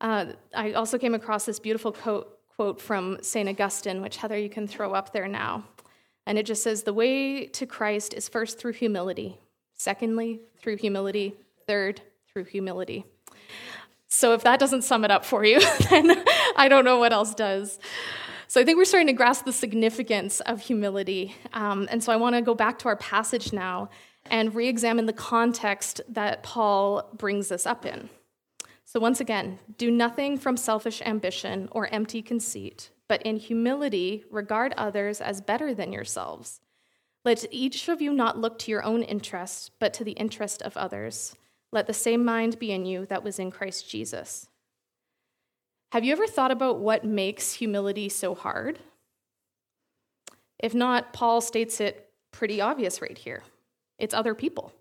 Uh, 0.00 0.26
I 0.54 0.72
also 0.72 0.98
came 0.98 1.14
across 1.14 1.46
this 1.46 1.58
beautiful 1.58 1.92
quote, 1.92 2.38
quote 2.56 2.80
from 2.80 3.18
St. 3.22 3.48
Augustine, 3.48 4.02
which 4.02 4.18
Heather, 4.18 4.38
you 4.38 4.50
can 4.50 4.66
throw 4.66 4.92
up 4.92 5.12
there 5.12 5.28
now. 5.28 5.64
And 6.26 6.38
it 6.38 6.46
just 6.46 6.62
says, 6.62 6.82
The 6.82 6.92
way 6.92 7.46
to 7.46 7.66
Christ 7.66 8.14
is 8.14 8.28
first 8.28 8.58
through 8.58 8.72
humility, 8.72 9.38
secondly, 9.74 10.40
through 10.58 10.76
humility, 10.76 11.34
third, 11.66 12.00
through 12.32 12.44
humility. 12.44 13.04
So 14.08 14.32
if 14.32 14.42
that 14.44 14.60
doesn't 14.60 14.82
sum 14.82 15.04
it 15.04 15.10
up 15.10 15.24
for 15.24 15.44
you, 15.44 15.60
then 15.90 16.24
I 16.56 16.68
don't 16.68 16.84
know 16.84 16.98
what 16.98 17.12
else 17.12 17.34
does. 17.34 17.78
So 18.46 18.60
I 18.60 18.64
think 18.64 18.76
we're 18.76 18.84
starting 18.84 19.08
to 19.08 19.12
grasp 19.12 19.44
the 19.44 19.52
significance 19.52 20.40
of 20.40 20.60
humility. 20.60 21.34
Um, 21.52 21.88
and 21.90 22.02
so 22.02 22.12
I 22.12 22.16
want 22.16 22.36
to 22.36 22.42
go 22.42 22.54
back 22.54 22.78
to 22.80 22.88
our 22.88 22.96
passage 22.96 23.52
now 23.52 23.90
and 24.26 24.54
re 24.54 24.68
examine 24.68 25.06
the 25.06 25.12
context 25.12 26.00
that 26.08 26.42
Paul 26.42 27.10
brings 27.16 27.48
this 27.48 27.66
up 27.66 27.84
in. 27.84 28.08
So, 28.84 29.00
once 29.00 29.20
again, 29.20 29.58
do 29.76 29.90
nothing 29.90 30.38
from 30.38 30.56
selfish 30.56 31.02
ambition 31.04 31.68
or 31.72 31.88
empty 31.92 32.22
conceit, 32.22 32.90
but 33.08 33.22
in 33.22 33.36
humility 33.36 34.24
regard 34.30 34.74
others 34.76 35.20
as 35.20 35.40
better 35.40 35.74
than 35.74 35.92
yourselves. 35.92 36.60
Let 37.24 37.46
each 37.50 37.88
of 37.88 38.02
you 38.02 38.12
not 38.12 38.38
look 38.38 38.58
to 38.60 38.70
your 38.70 38.84
own 38.84 39.02
interests, 39.02 39.70
but 39.78 39.94
to 39.94 40.04
the 40.04 40.12
interest 40.12 40.60
of 40.62 40.76
others. 40.76 41.34
Let 41.72 41.86
the 41.86 41.94
same 41.94 42.24
mind 42.24 42.58
be 42.58 42.70
in 42.70 42.84
you 42.84 43.06
that 43.06 43.24
was 43.24 43.38
in 43.38 43.50
Christ 43.50 43.88
Jesus. 43.88 44.48
Have 45.92 46.04
you 46.04 46.12
ever 46.12 46.26
thought 46.26 46.50
about 46.50 46.80
what 46.80 47.04
makes 47.04 47.54
humility 47.54 48.08
so 48.08 48.34
hard? 48.34 48.78
If 50.58 50.74
not, 50.74 51.12
Paul 51.12 51.40
states 51.40 51.80
it 51.80 52.10
pretty 52.30 52.60
obvious 52.60 53.00
right 53.00 53.16
here 53.16 53.42
it's 53.98 54.14
other 54.14 54.34
people. 54.34 54.72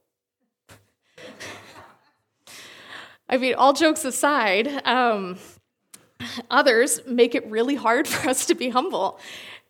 I 3.30 3.38
mean, 3.38 3.56
all 3.56 3.74
jokes 3.74 4.06
aside, 4.06 4.68
um, 4.86 5.38
others 6.52 7.02
make 7.08 7.36
it 7.36 7.50
really 7.50 7.76
hard 7.76 8.08
for 8.10 8.30
us 8.30 8.46
to 8.48 8.56
be 8.56 8.70
humble. 8.70 9.20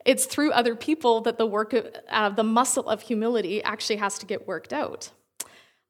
It's 0.05 0.25
through 0.25 0.51
other 0.51 0.75
people 0.75 1.21
that 1.21 1.38
the 1.38 1.45
work 1.45 1.73
of 1.73 1.88
uh, 2.09 2.29
the 2.29 2.43
muscle 2.43 2.89
of 2.89 3.01
humility 3.01 3.63
actually 3.63 3.97
has 3.97 4.17
to 4.19 4.25
get 4.25 4.47
worked 4.47 4.73
out. 4.73 5.12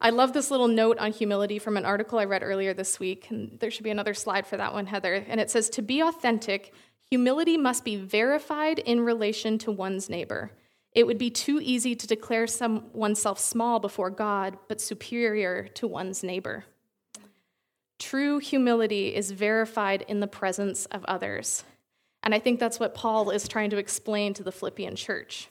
I 0.00 0.10
love 0.10 0.32
this 0.32 0.50
little 0.50 0.68
note 0.68 0.98
on 0.98 1.12
humility 1.12 1.58
from 1.58 1.76
an 1.76 1.84
article 1.84 2.18
I 2.18 2.26
read 2.26 2.42
earlier 2.42 2.74
this 2.74 3.00
week, 3.00 3.30
and 3.30 3.58
there 3.58 3.70
should 3.70 3.84
be 3.84 3.90
another 3.90 4.14
slide 4.14 4.46
for 4.46 4.56
that 4.56 4.72
one, 4.72 4.86
Heather. 4.86 5.14
And 5.14 5.40
it 5.40 5.50
says 5.50 5.70
To 5.70 5.82
be 5.82 6.00
authentic, 6.00 6.72
humility 7.10 7.56
must 7.56 7.84
be 7.84 7.96
verified 7.96 8.78
in 8.78 9.00
relation 9.00 9.58
to 9.58 9.72
one's 9.72 10.10
neighbor. 10.10 10.52
It 10.94 11.06
would 11.06 11.18
be 11.18 11.30
too 11.30 11.60
easy 11.60 11.96
to 11.96 12.06
declare 12.06 12.46
some, 12.46 12.84
oneself 12.92 13.38
small 13.40 13.80
before 13.80 14.10
God, 14.10 14.58
but 14.68 14.80
superior 14.80 15.68
to 15.74 15.88
one's 15.88 16.22
neighbor. 16.22 16.64
True 17.98 18.38
humility 18.38 19.14
is 19.14 19.32
verified 19.32 20.04
in 20.06 20.20
the 20.20 20.26
presence 20.26 20.86
of 20.86 21.04
others. 21.06 21.64
And 22.22 22.34
I 22.34 22.38
think 22.38 22.58
that's 22.58 22.80
what 22.80 22.94
Paul 22.94 23.30
is 23.30 23.48
trying 23.48 23.70
to 23.70 23.76
explain 23.76 24.34
to 24.34 24.42
the 24.42 24.52
Philippian 24.52 24.96
church. 24.96 25.48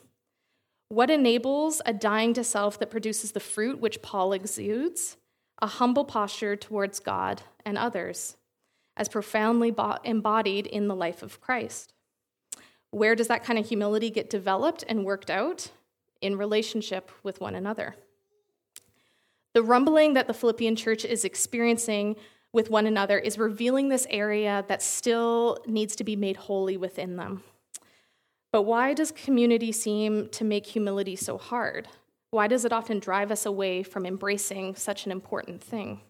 What 0.90 1.10
enables 1.10 1.82
a 1.86 1.94
dying 1.94 2.34
to 2.36 2.44
self 2.44 2.80
that 2.80 2.92
produces 2.92 3.32
the 3.32 3.40
fruit 3.40 3.80
which 3.80 4.02
Paul 4.02 4.34
exudes? 4.34 5.18
A 5.62 5.68
humble 5.68 6.06
posture 6.06 6.56
towards 6.56 7.00
God 7.00 7.42
and 7.66 7.78
others, 7.78 8.38
as 8.98 9.10
profoundly 9.10 9.74
embodied 10.04 10.68
in 10.68 10.88
the 10.88 10.96
life 10.96 11.24
of 11.24 11.42
Christ. 11.42 11.94
Where 12.94 13.16
does 13.16 13.28
that 13.28 13.44
kind 13.44 13.58
of 13.58 13.68
humility 13.68 14.12
get 14.12 14.30
developed 14.30 14.84
and 14.88 15.04
worked 15.04 15.32
out? 15.32 15.72
In 16.22 16.38
relationship 16.38 17.10
with 17.24 17.42
one 17.42 17.56
another. 17.56 17.96
The 19.54 19.64
rumbling 19.64 20.14
that 20.14 20.28
the 20.28 20.34
Philippian 20.34 20.76
church 20.76 21.04
is 21.04 21.26
experiencing 21.26 22.16
with 22.54 22.70
one 22.70 22.86
another 22.86 23.18
is 23.18 23.40
revealing 23.40 23.90
this 23.90 24.06
area 24.12 24.64
that 24.68 24.84
still 24.84 25.58
needs 25.66 25.96
to 25.96 26.04
be 26.04 26.16
made 26.16 26.38
holy 26.38 26.78
within 26.78 27.18
them. 27.18 27.44
But 28.52 28.62
why 28.62 28.94
does 28.94 29.12
community 29.12 29.72
seem 29.72 30.30
to 30.30 30.44
make 30.44 30.68
humility 30.68 31.16
so 31.16 31.40
hard? 31.40 31.88
Why 32.30 32.48
does 32.48 32.64
it 32.64 32.72
often 32.72 33.00
drive 33.00 33.32
us 33.32 33.48
away 33.48 33.82
from 33.82 34.06
embracing 34.06 34.76
such 34.76 35.08
an 35.08 35.12
important 35.12 35.64
thing? 35.64 36.02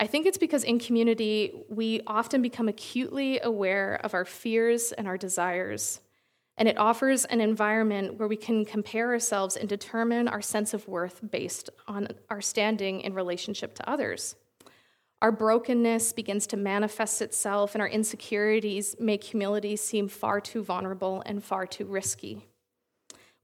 I 0.00 0.06
think 0.06 0.26
it's 0.26 0.38
because 0.38 0.62
in 0.62 0.78
community, 0.78 1.64
we 1.68 2.00
often 2.06 2.40
become 2.40 2.68
acutely 2.68 3.40
aware 3.40 4.00
of 4.04 4.14
our 4.14 4.24
fears 4.24 4.92
and 4.92 5.08
our 5.08 5.18
desires. 5.18 6.00
And 6.56 6.68
it 6.68 6.78
offers 6.78 7.24
an 7.24 7.40
environment 7.40 8.14
where 8.14 8.28
we 8.28 8.36
can 8.36 8.64
compare 8.64 9.10
ourselves 9.10 9.56
and 9.56 9.68
determine 9.68 10.28
our 10.28 10.42
sense 10.42 10.72
of 10.72 10.86
worth 10.86 11.20
based 11.28 11.70
on 11.86 12.08
our 12.30 12.40
standing 12.40 13.00
in 13.00 13.14
relationship 13.14 13.74
to 13.76 13.90
others. 13.90 14.36
Our 15.20 15.32
brokenness 15.32 16.12
begins 16.12 16.46
to 16.48 16.56
manifest 16.56 17.20
itself, 17.20 17.74
and 17.74 17.82
our 17.82 17.88
insecurities 17.88 18.94
make 19.00 19.24
humility 19.24 19.74
seem 19.74 20.06
far 20.06 20.40
too 20.40 20.62
vulnerable 20.62 21.24
and 21.26 21.42
far 21.42 21.66
too 21.66 21.86
risky. 21.86 22.46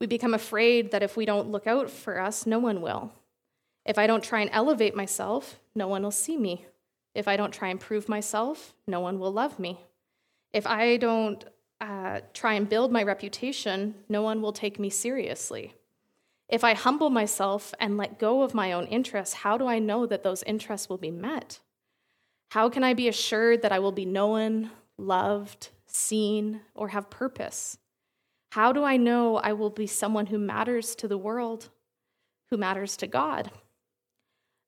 We 0.01 0.07
become 0.07 0.35
afraid 0.35 0.93
that 0.93 1.03
if 1.03 1.17
we 1.17 1.25
don't 1.25 1.51
look 1.51 1.67
out 1.67 1.91
for 1.91 2.21
us, 2.21 2.47
no 2.47 2.61
one 2.61 2.81
will. 2.81 3.13
If 3.85 3.99
I 3.99 4.07
don't 4.07 4.25
try 4.25 4.41
and 4.41 4.51
elevate 4.53 4.97
myself, 4.97 5.61
no 5.75 5.89
one 5.89 6.03
will 6.03 6.11
see 6.11 6.37
me. 6.37 6.67
If 7.15 7.29
I 7.29 7.37
don't 7.37 7.53
try 7.53 7.69
and 7.69 7.79
prove 7.79 8.09
myself, 8.09 8.75
no 8.87 9.01
one 9.01 9.19
will 9.19 9.33
love 9.33 9.59
me. 9.59 9.81
If 10.53 10.67
I 10.67 10.97
don't 10.97 11.45
uh, 11.81 12.21
try 12.33 12.55
and 12.55 12.69
build 12.69 12.93
my 12.93 13.03
reputation, 13.03 13.95
no 14.09 14.23
one 14.23 14.41
will 14.41 14.53
take 14.53 14.79
me 14.79 14.91
seriously. 14.91 15.75
If 16.49 16.65
I 16.65 16.75
humble 16.75 17.11
myself 17.11 17.75
and 17.79 17.97
let 17.97 18.19
go 18.19 18.43
of 18.43 18.55
my 18.55 18.73
own 18.73 18.87
interests, 18.87 19.35
how 19.35 19.59
do 19.59 19.67
I 19.67 19.79
know 19.79 20.07
that 20.07 20.23
those 20.23 20.43
interests 20.45 20.89
will 20.89 20.99
be 20.99 21.11
met? 21.11 21.61
How 22.51 22.69
can 22.69 22.85
I 22.85 22.95
be 22.95 23.09
assured 23.09 23.63
that 23.63 23.73
I 23.73 23.81
will 23.81 23.93
be 23.93 24.05
known, 24.05 24.71
loved, 24.97 25.71
seen, 25.87 26.61
or 26.75 26.89
have 26.89 27.11
purpose? 27.11 27.79
How 28.53 28.73
do 28.73 28.85
I 28.85 28.97
know 28.97 29.37
I 29.37 29.53
will 29.53 29.71
be 29.71 29.87
someone 29.87 30.27
who 30.27 30.39
matters 30.39 30.95
to 30.97 31.09
the 31.09 31.19
world, 31.19 31.71
who 32.51 32.57
matters 32.57 32.97
to 32.99 33.07
God? 33.07 33.51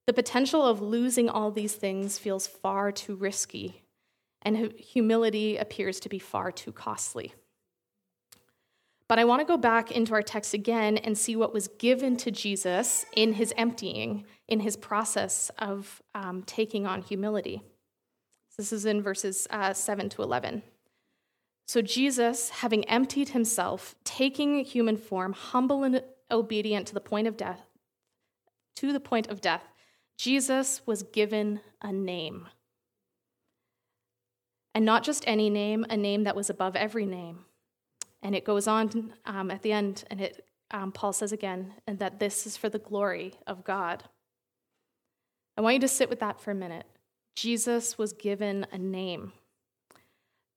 The 0.07 0.13
potential 0.13 0.65
of 0.65 0.81
losing 0.81 1.29
all 1.29 1.51
these 1.51 1.75
things 1.75 2.17
feels 2.19 2.47
far 2.47 2.93
too 2.93 3.17
risky, 3.17 3.83
and 4.43 4.73
humility 4.79 5.57
appears 5.57 5.99
to 6.01 6.09
be 6.09 6.21
far 6.21 6.53
too 6.53 6.71
costly. 6.71 7.35
But 9.09 9.19
I 9.19 9.25
want 9.25 9.41
to 9.41 9.47
go 9.47 9.57
back 9.57 9.91
into 9.91 10.15
our 10.15 10.23
text 10.23 10.55
again 10.55 10.97
and 10.97 11.17
see 11.17 11.37
what 11.37 11.53
was 11.53 11.69
given 11.69 12.17
to 12.19 12.31
Jesus 12.31 13.05
in 13.15 13.35
his 13.35 13.53
emptying, 13.57 14.25
in 14.49 14.61
his 14.61 14.77
process 14.77 15.51
of 15.59 16.03
um, 16.15 16.43
taking 16.43 16.87
on 16.87 17.03
humility. 17.03 17.63
This 18.57 18.73
is 18.73 18.87
in 18.87 19.03
verses 19.03 19.47
uh, 19.51 19.73
7 19.73 20.09
to 20.11 20.23
11. 20.23 20.63
So, 21.69 21.83
Jesus, 21.83 22.49
having 22.51 22.85
emptied 22.85 23.31
himself, 23.31 23.97
taking 24.05 24.65
human 24.65 24.97
form, 24.97 25.33
humble 25.33 25.83
and 25.83 26.03
obedient 26.31 26.87
to 26.89 26.95
the 26.95 27.01
point 27.01 27.27
of 27.27 27.37
death, 27.37 27.63
to 28.77 28.93
the 28.93 29.01
point 29.01 29.29
of 29.29 29.41
death, 29.41 29.63
Jesus 30.17 30.81
was 30.87 31.03
given 31.03 31.61
a 31.83 31.93
name. 31.93 32.49
And 34.75 34.85
not 34.85 35.05
just 35.05 35.25
any 35.27 35.51
name, 35.51 35.87
a 35.89 35.97
name 35.97 36.25
that 36.25 36.37
was 36.37 36.51
above 36.51 36.77
every 36.77 37.07
name. 37.07 37.45
And 38.23 38.35
it 38.35 38.45
goes 38.45 38.67
on 38.67 39.15
um, 39.25 39.51
at 39.51 39.63
the 39.63 39.73
end, 39.73 40.05
and 40.11 40.21
it, 40.21 40.45
um, 40.71 40.93
Paul 40.93 41.13
says 41.13 41.33
again, 41.33 41.75
and 41.87 41.99
that 41.99 42.19
this 42.19 42.47
is 42.47 42.57
for 42.57 42.69
the 42.69 42.79
glory 42.79 43.35
of 43.47 43.65
God. 43.65 44.05
I 45.57 45.61
want 45.61 45.75
you 45.75 45.81
to 45.81 45.89
sit 45.89 46.11
with 46.11 46.21
that 46.21 46.41
for 46.41 46.51
a 46.51 46.55
minute. 46.55 46.87
Jesus 47.35 47.99
was 47.99 48.13
given 48.13 48.67
a 48.73 48.79
name. 48.79 49.33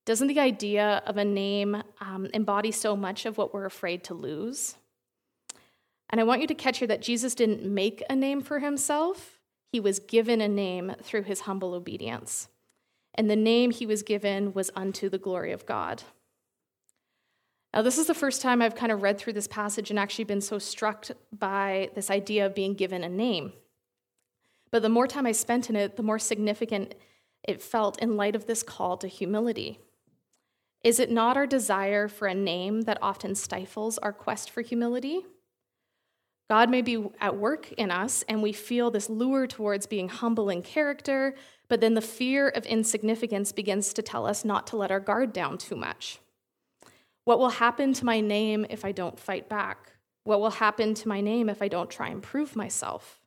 Doesn't 0.06 0.28
the 0.28 0.40
idea 0.40 1.04
of 1.06 1.18
a 1.18 1.26
name 1.26 1.84
um, 2.02 2.28
embody 2.34 2.72
so 2.72 2.96
much 2.96 3.26
of 3.26 3.38
what 3.38 3.54
we're 3.54 3.66
afraid 3.66 4.04
to 4.06 4.14
lose? 4.14 4.76
And 6.10 6.20
I 6.20 6.24
want 6.24 6.42
you 6.42 6.48
to 6.48 6.56
catch 6.56 6.80
here 6.80 6.88
that 6.88 7.02
Jesus 7.02 7.36
didn't 7.36 7.64
make 7.64 8.04
a 8.10 8.16
name 8.16 8.42
for 8.42 8.60
himself, 8.60 9.39
he 9.72 9.80
was 9.80 10.00
given 10.00 10.42
a 10.42 10.48
name 10.48 10.96
through 11.02 11.24
his 11.24 11.42
humble 11.42 11.74
obedience. 11.74 12.48
And 13.16 13.30
the 13.30 13.36
name 13.36 13.72
he 13.72 13.86
was 13.86 14.04
given 14.04 14.54
was 14.54 14.72
unto 14.76 15.10
the 15.10 15.18
glory 15.18 15.52
of 15.52 15.66
God. 15.66 16.04
Now, 17.74 17.84
this 17.84 17.98
is 18.00 18.08
the 18.08 18.16
first 18.16 18.42
time 18.42 18.62
I've 18.62 18.76
kind 18.76 18.92
of 18.92 19.04
read 19.04 19.20
through 19.20 19.34
this 19.34 19.48
passage 19.48 19.90
and 19.90 20.00
actually 20.00 20.24
been 20.24 20.42
so 20.42 20.58
struck 20.58 21.06
by 21.32 21.90
this 21.94 22.10
idea 22.10 22.46
of 22.46 22.56
being 22.56 22.74
given 22.74 23.04
a 23.04 23.10
name. 23.10 23.54
But 24.72 24.82
the 24.82 24.90
more 24.90 25.08
time 25.08 25.26
I 25.26 25.34
spent 25.34 25.70
in 25.70 25.76
it, 25.76 25.96
the 25.96 26.04
more 26.04 26.20
significant 26.20 26.96
it 27.44 27.62
felt 27.62 28.00
in 28.00 28.18
light 28.18 28.36
of 28.36 28.48
this 28.48 28.64
call 28.64 28.98
to 28.98 29.08
humility. 29.08 29.80
Is 30.84 31.00
it 31.00 31.12
not 31.12 31.38
our 31.38 31.48
desire 31.48 32.08
for 32.08 32.28
a 32.28 32.34
name 32.34 32.82
that 32.82 32.98
often 33.02 33.36
stifles 33.36 33.98
our 34.00 34.14
quest 34.14 34.50
for 34.50 34.62
humility? 34.62 35.26
God 36.50 36.70
may 36.70 36.82
be 36.82 37.08
at 37.22 37.38
work 37.38 37.72
in 37.74 37.92
us, 37.92 38.24
and 38.28 38.42
we 38.42 38.54
feel 38.54 38.90
this 38.90 39.10
lure 39.10 39.46
towards 39.46 39.86
being 39.86 40.10
humble 40.10 40.50
in 40.50 40.64
character, 40.64 41.36
but 41.68 41.80
then 41.80 41.94
the 41.94 42.02
fear 42.02 42.50
of 42.50 42.66
insignificance 42.66 43.52
begins 43.52 43.94
to 43.94 44.02
tell 44.02 44.26
us 44.26 44.44
not 44.44 44.66
to 44.68 44.78
let 44.78 44.90
our 44.90 45.00
guard 45.00 45.32
down 45.32 45.60
too 45.60 45.76
much. 45.76 46.20
What 47.26 47.38
will 47.38 47.50
happen 47.50 47.94
to 47.94 48.06
my 48.06 48.20
name 48.20 48.66
if 48.72 48.84
I 48.84 48.92
don't 48.92 49.20
fight 49.20 49.48
back? 49.48 49.92
What 50.24 50.42
will 50.42 50.50
happen 50.50 50.96
to 50.96 51.08
my 51.08 51.22
name 51.22 51.50
if 51.50 51.62
I 51.62 51.68
don't 51.68 51.90
try 51.90 52.10
and 52.10 52.24
prove 52.24 52.56
myself? 52.56 53.20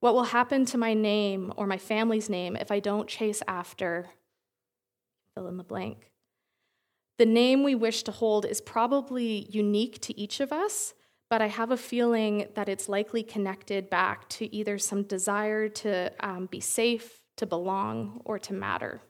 What 0.00 0.14
will 0.14 0.24
happen 0.24 0.64
to 0.66 0.78
my 0.78 0.94
name 0.94 1.52
or 1.56 1.68
my 1.68 1.78
family's 1.78 2.28
name 2.28 2.56
if 2.56 2.72
I 2.72 2.80
don't 2.80 3.08
chase 3.08 3.42
after 3.46 4.08
fill 5.34 5.46
in 5.46 5.56
the 5.56 5.62
blank? 5.62 6.10
The 7.18 7.26
name 7.26 7.62
we 7.62 7.76
wish 7.76 8.02
to 8.02 8.12
hold 8.12 8.44
is 8.44 8.60
probably 8.60 9.46
unique 9.50 10.00
to 10.00 10.18
each 10.20 10.40
of 10.40 10.52
us, 10.52 10.94
but 11.28 11.42
I 11.42 11.48
have 11.48 11.70
a 11.70 11.76
feeling 11.76 12.46
that 12.54 12.68
it's 12.68 12.88
likely 12.88 13.22
connected 13.22 13.90
back 13.90 14.28
to 14.30 14.54
either 14.54 14.78
some 14.78 15.02
desire 15.02 15.68
to 15.68 16.12
um, 16.20 16.46
be 16.46 16.60
safe, 16.60 17.20
to 17.36 17.46
belong, 17.46 18.20
or 18.24 18.38
to 18.38 18.52
matter. 18.52 19.00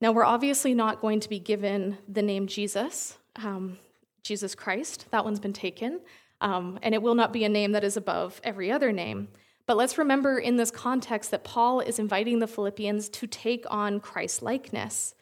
Now, 0.00 0.12
we're 0.12 0.24
obviously 0.24 0.74
not 0.74 1.00
going 1.00 1.20
to 1.20 1.28
be 1.28 1.40
given 1.40 1.98
the 2.06 2.22
name 2.22 2.46
Jesus, 2.46 3.18
um, 3.36 3.78
Jesus 4.22 4.54
Christ. 4.54 5.06
That 5.10 5.24
one's 5.24 5.40
been 5.40 5.52
taken. 5.52 6.00
Um, 6.40 6.78
and 6.82 6.94
it 6.94 7.02
will 7.02 7.16
not 7.16 7.32
be 7.32 7.44
a 7.44 7.48
name 7.48 7.72
that 7.72 7.82
is 7.82 7.96
above 7.96 8.40
every 8.44 8.70
other 8.70 8.92
name. 8.92 9.28
But 9.66 9.76
let's 9.76 9.98
remember 9.98 10.38
in 10.38 10.56
this 10.56 10.70
context 10.70 11.32
that 11.32 11.42
Paul 11.42 11.80
is 11.80 11.98
inviting 11.98 12.38
the 12.38 12.46
Philippians 12.46 13.08
to 13.10 13.26
take 13.26 13.64
on 13.68 13.98
Christ 13.98 14.40
likeness. 14.40 15.14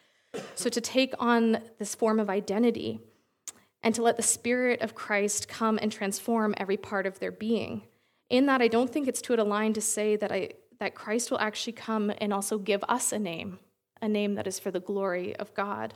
So, 0.55 0.69
to 0.69 0.81
take 0.83 1.15
on 1.19 1.63
this 1.79 1.95
form 1.95 2.21
of 2.21 2.29
identity 2.29 3.01
and 3.87 3.95
to 3.95 4.03
let 4.03 4.17
the 4.17 4.23
Spirit 4.23 4.81
of 4.81 4.97
Christ 4.97 5.47
come 5.47 5.79
and 5.81 5.93
transform 5.93 6.57
every 6.57 6.77
part 6.77 7.07
of 7.07 7.21
their 7.21 7.31
being. 7.31 7.83
In 8.29 8.47
that, 8.47 8.61
I 8.61 8.67
don't 8.67 8.93
think 8.93 9.07
it's 9.07 9.23
too 9.23 9.35
aligned 9.35 9.77
to 9.77 9.81
say 9.81 10.17
that, 10.17 10.33
I, 10.33 10.51
that 10.81 10.97
Christ 10.97 11.31
will 11.31 11.39
actually 11.39 11.75
come 11.75 12.13
and 12.19 12.35
also 12.35 12.59
give 12.59 12.83
us 12.89 13.13
a 13.13 13.19
name 13.21 13.61
a 14.03 14.09
name 14.09 14.35
that 14.35 14.49
is 14.49 14.59
for 14.59 14.73
the 14.73 14.81
glory 14.81 15.37
of 15.37 15.55
God. 15.55 15.95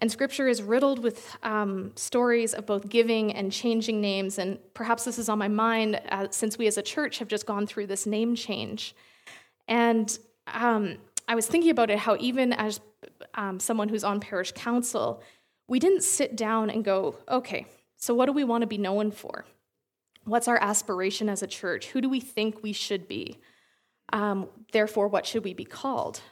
And 0.00 0.10
scripture 0.10 0.48
is 0.48 0.60
riddled 0.60 0.98
with 0.98 1.36
um, 1.44 1.92
stories 1.94 2.52
of 2.52 2.66
both 2.66 2.88
giving 2.88 3.32
and 3.32 3.52
changing 3.52 4.00
names. 4.00 4.36
And 4.36 4.58
perhaps 4.74 5.04
this 5.04 5.18
is 5.18 5.28
on 5.28 5.38
my 5.38 5.48
mind 5.48 6.00
uh, 6.08 6.26
since 6.30 6.58
we 6.58 6.66
as 6.66 6.76
a 6.76 6.82
church 6.82 7.18
have 7.20 7.28
just 7.28 7.46
gone 7.46 7.66
through 7.66 7.86
this 7.86 8.06
name 8.06 8.34
change. 8.34 8.94
And 9.68 10.18
um, 10.48 10.96
I 11.28 11.36
was 11.36 11.46
thinking 11.46 11.70
about 11.70 11.90
it 11.90 11.98
how, 11.98 12.16
even 12.18 12.52
as 12.52 12.80
um, 13.34 13.60
someone 13.60 13.88
who's 13.88 14.04
on 14.04 14.18
parish 14.18 14.52
council, 14.52 15.22
we 15.70 15.78
didn't 15.78 16.02
sit 16.02 16.34
down 16.34 16.68
and 16.68 16.84
go, 16.84 17.14
okay, 17.28 17.64
so 17.96 18.12
what 18.12 18.26
do 18.26 18.32
we 18.32 18.42
want 18.42 18.62
to 18.62 18.66
be 18.66 18.76
known 18.76 19.12
for? 19.12 19.44
What's 20.24 20.48
our 20.48 20.60
aspiration 20.60 21.28
as 21.28 21.44
a 21.44 21.46
church? 21.46 21.90
Who 21.90 22.00
do 22.00 22.08
we 22.08 22.18
think 22.18 22.60
we 22.60 22.72
should 22.72 23.06
be? 23.06 23.38
Um, 24.12 24.48
therefore, 24.72 25.06
what 25.06 25.26
should 25.26 25.44
we 25.44 25.54
be 25.54 25.64
called? 25.64 26.22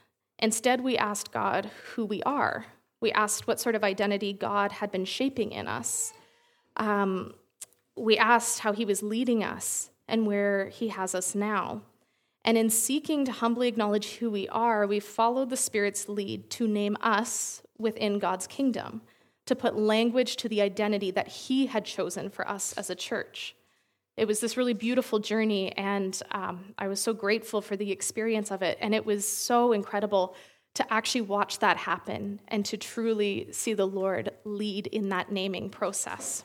Instead, 0.40 0.80
we 0.80 0.98
asked 0.98 1.30
God 1.30 1.70
who 1.94 2.04
we 2.04 2.20
are. 2.24 2.66
We 3.00 3.12
asked 3.12 3.46
what 3.46 3.60
sort 3.60 3.76
of 3.76 3.84
identity 3.84 4.32
God 4.32 4.72
had 4.72 4.90
been 4.90 5.04
shaping 5.04 5.52
in 5.52 5.68
us. 5.68 6.12
Um, 6.76 7.32
we 7.96 8.18
asked 8.18 8.58
how 8.58 8.72
He 8.72 8.84
was 8.84 9.04
leading 9.04 9.44
us 9.44 9.90
and 10.08 10.26
where 10.26 10.68
He 10.68 10.88
has 10.88 11.14
us 11.14 11.36
now. 11.36 11.82
And 12.44 12.58
in 12.58 12.70
seeking 12.70 13.24
to 13.26 13.30
humbly 13.30 13.68
acknowledge 13.68 14.16
who 14.16 14.30
we 14.30 14.48
are, 14.48 14.84
we 14.84 14.98
followed 14.98 15.50
the 15.50 15.56
Spirit's 15.56 16.08
lead 16.08 16.50
to 16.50 16.66
name 16.66 16.96
us 17.00 17.62
within 17.78 18.18
God's 18.18 18.48
kingdom, 18.48 19.02
to 19.48 19.56
put 19.56 19.76
language 19.76 20.36
to 20.36 20.48
the 20.48 20.62
identity 20.62 21.10
that 21.10 21.28
He 21.28 21.66
had 21.66 21.84
chosen 21.84 22.30
for 22.30 22.48
us 22.48 22.72
as 22.74 22.90
a 22.90 22.94
church. 22.94 23.54
It 24.16 24.26
was 24.26 24.40
this 24.40 24.56
really 24.56 24.74
beautiful 24.74 25.18
journey, 25.18 25.72
and 25.76 26.20
um, 26.32 26.74
I 26.78 26.88
was 26.88 27.00
so 27.00 27.12
grateful 27.12 27.60
for 27.60 27.76
the 27.76 27.92
experience 27.92 28.50
of 28.50 28.62
it. 28.62 28.78
And 28.80 28.94
it 28.94 29.06
was 29.06 29.26
so 29.26 29.72
incredible 29.72 30.34
to 30.74 30.92
actually 30.92 31.22
watch 31.22 31.60
that 31.60 31.76
happen 31.76 32.40
and 32.48 32.64
to 32.66 32.76
truly 32.76 33.48
see 33.52 33.74
the 33.74 33.86
Lord 33.86 34.30
lead 34.44 34.86
in 34.86 35.08
that 35.08 35.32
naming 35.32 35.70
process. 35.70 36.44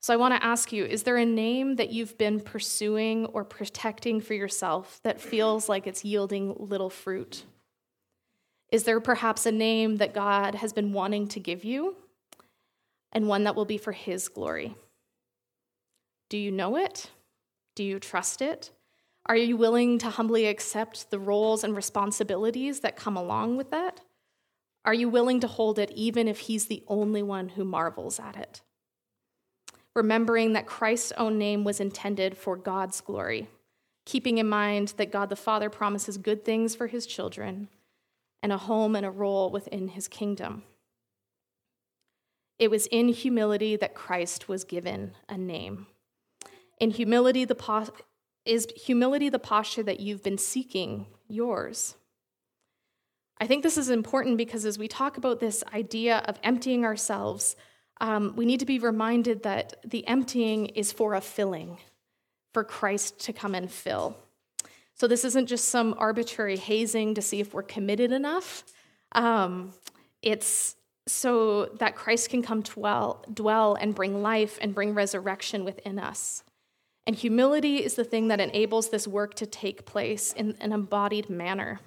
So 0.00 0.14
I 0.14 0.16
want 0.16 0.34
to 0.34 0.44
ask 0.44 0.72
you 0.72 0.84
is 0.84 1.02
there 1.02 1.16
a 1.16 1.24
name 1.24 1.76
that 1.76 1.90
you've 1.90 2.16
been 2.16 2.40
pursuing 2.40 3.26
or 3.26 3.44
protecting 3.44 4.20
for 4.20 4.34
yourself 4.34 5.00
that 5.02 5.20
feels 5.20 5.68
like 5.68 5.86
it's 5.86 6.04
yielding 6.04 6.54
little 6.58 6.90
fruit? 6.90 7.44
Is 8.70 8.84
there 8.84 9.00
perhaps 9.00 9.46
a 9.46 9.52
name 9.52 9.96
that 9.96 10.14
God 10.14 10.56
has 10.56 10.72
been 10.72 10.92
wanting 10.92 11.28
to 11.28 11.40
give 11.40 11.64
you 11.64 11.96
and 13.12 13.26
one 13.26 13.44
that 13.44 13.56
will 13.56 13.64
be 13.64 13.78
for 13.78 13.92
His 13.92 14.28
glory? 14.28 14.74
Do 16.28 16.36
you 16.36 16.50
know 16.50 16.76
it? 16.76 17.10
Do 17.74 17.82
you 17.82 17.98
trust 17.98 18.42
it? 18.42 18.70
Are 19.26 19.36
you 19.36 19.56
willing 19.56 19.98
to 19.98 20.10
humbly 20.10 20.46
accept 20.46 21.10
the 21.10 21.18
roles 21.18 21.64
and 21.64 21.74
responsibilities 21.74 22.80
that 22.80 22.96
come 22.96 23.16
along 23.16 23.56
with 23.56 23.70
that? 23.70 24.00
Are 24.84 24.94
you 24.94 25.08
willing 25.08 25.40
to 25.40 25.46
hold 25.46 25.78
it 25.78 25.90
even 25.92 26.28
if 26.28 26.40
He's 26.40 26.66
the 26.66 26.82
only 26.88 27.22
one 27.22 27.50
who 27.50 27.64
marvels 27.64 28.18
at 28.18 28.36
it? 28.36 28.62
remembering 29.98 30.52
that 30.52 30.64
Christ's 30.64 31.12
own 31.18 31.38
name 31.38 31.64
was 31.64 31.80
intended 31.80 32.38
for 32.38 32.56
God's 32.56 33.00
glory, 33.00 33.48
keeping 34.06 34.38
in 34.38 34.48
mind 34.48 34.94
that 34.96 35.10
God 35.10 35.28
the 35.28 35.34
Father 35.34 35.68
promises 35.68 36.16
good 36.16 36.44
things 36.44 36.76
for 36.76 36.86
his 36.86 37.04
children 37.04 37.68
and 38.42 38.52
a 38.52 38.58
home 38.58 38.94
and 38.94 39.04
a 39.04 39.10
role 39.10 39.50
within 39.50 39.88
his 39.88 40.08
kingdom. 40.08 40.62
It 42.58 42.70
was 42.70 42.86
in 42.86 43.08
humility 43.08 43.76
that 43.76 43.94
Christ 43.94 44.48
was 44.48 44.64
given 44.64 45.12
a 45.28 45.38
name. 45.38 45.86
In 46.78 46.90
humility, 46.90 47.44
the 47.44 47.90
is 48.44 48.66
humility 48.76 49.28
the 49.28 49.38
posture 49.38 49.82
that 49.82 50.00
you've 50.00 50.22
been 50.22 50.38
seeking 50.38 51.06
yours? 51.28 51.96
I 53.40 53.46
think 53.46 53.62
this 53.62 53.78
is 53.78 53.90
important 53.90 54.36
because 54.38 54.64
as 54.64 54.78
we 54.78 54.88
talk 54.88 55.16
about 55.16 55.38
this 55.38 55.62
idea 55.72 56.18
of 56.26 56.38
emptying 56.42 56.84
ourselves 56.84 57.54
um, 58.00 58.34
we 58.36 58.46
need 58.46 58.60
to 58.60 58.66
be 58.66 58.78
reminded 58.78 59.42
that 59.42 59.76
the 59.84 60.06
emptying 60.06 60.66
is 60.66 60.92
for 60.92 61.14
a 61.14 61.20
filling, 61.20 61.78
for 62.52 62.64
Christ 62.64 63.18
to 63.20 63.32
come 63.32 63.54
and 63.54 63.70
fill. 63.70 64.16
So 64.98 65.06
this 65.06 65.24
isn't 65.24 65.46
just 65.46 65.68
some 65.68 65.94
arbitrary 65.96 66.56
hazing 66.56 67.14
to 67.14 67.22
see 67.22 67.38
if 67.40 67.54
we're 67.54 67.62
committed 67.62 68.10
enough. 68.10 68.64
Um, 69.12 69.72
it's 70.22 70.74
so 71.06 71.66
that 71.78 71.94
Christ 71.94 72.30
can 72.30 72.42
come 72.42 72.62
dwell, 72.62 73.24
dwell 73.32 73.76
and 73.76 73.94
bring 73.94 74.22
life 74.22 74.58
and 74.60 74.74
bring 74.74 74.94
resurrection 74.94 75.64
within 75.64 75.98
us. 75.98 76.42
And 77.06 77.14
humility 77.16 77.76
is 77.76 77.94
the 77.94 78.04
thing 78.04 78.28
that 78.28 78.40
enables 78.40 78.90
this 78.90 79.08
work 79.08 79.34
to 79.34 79.46
take 79.46 79.86
place 79.86 80.32
in 80.32 80.56
an 80.60 80.72
embodied 80.72 81.30
manner. 81.30 81.80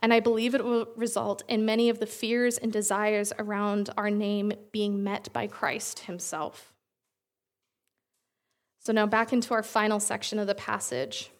And 0.00 0.12
I 0.12 0.20
believe 0.20 0.54
it 0.54 0.64
will 0.64 0.88
result 0.96 1.42
in 1.48 1.64
many 1.64 1.88
of 1.88 1.98
the 1.98 2.06
fears 2.06 2.58
and 2.58 2.70
desires 2.70 3.32
around 3.38 3.90
our 3.96 4.10
name 4.10 4.52
being 4.72 5.02
met 5.02 5.32
by 5.32 5.46
Christ 5.46 6.00
himself. 6.00 6.72
So 8.80 8.92
now 8.92 9.06
back 9.06 9.32
into 9.32 9.54
our 9.54 9.62
final 9.62 10.00
section 10.00 10.38
of 10.38 10.46
the 10.46 10.54
passage. 10.54 11.30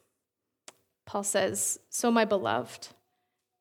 Paul 1.07 1.23
says, 1.23 1.79
So, 1.91 2.11
my 2.11 2.25
beloved, 2.25 2.89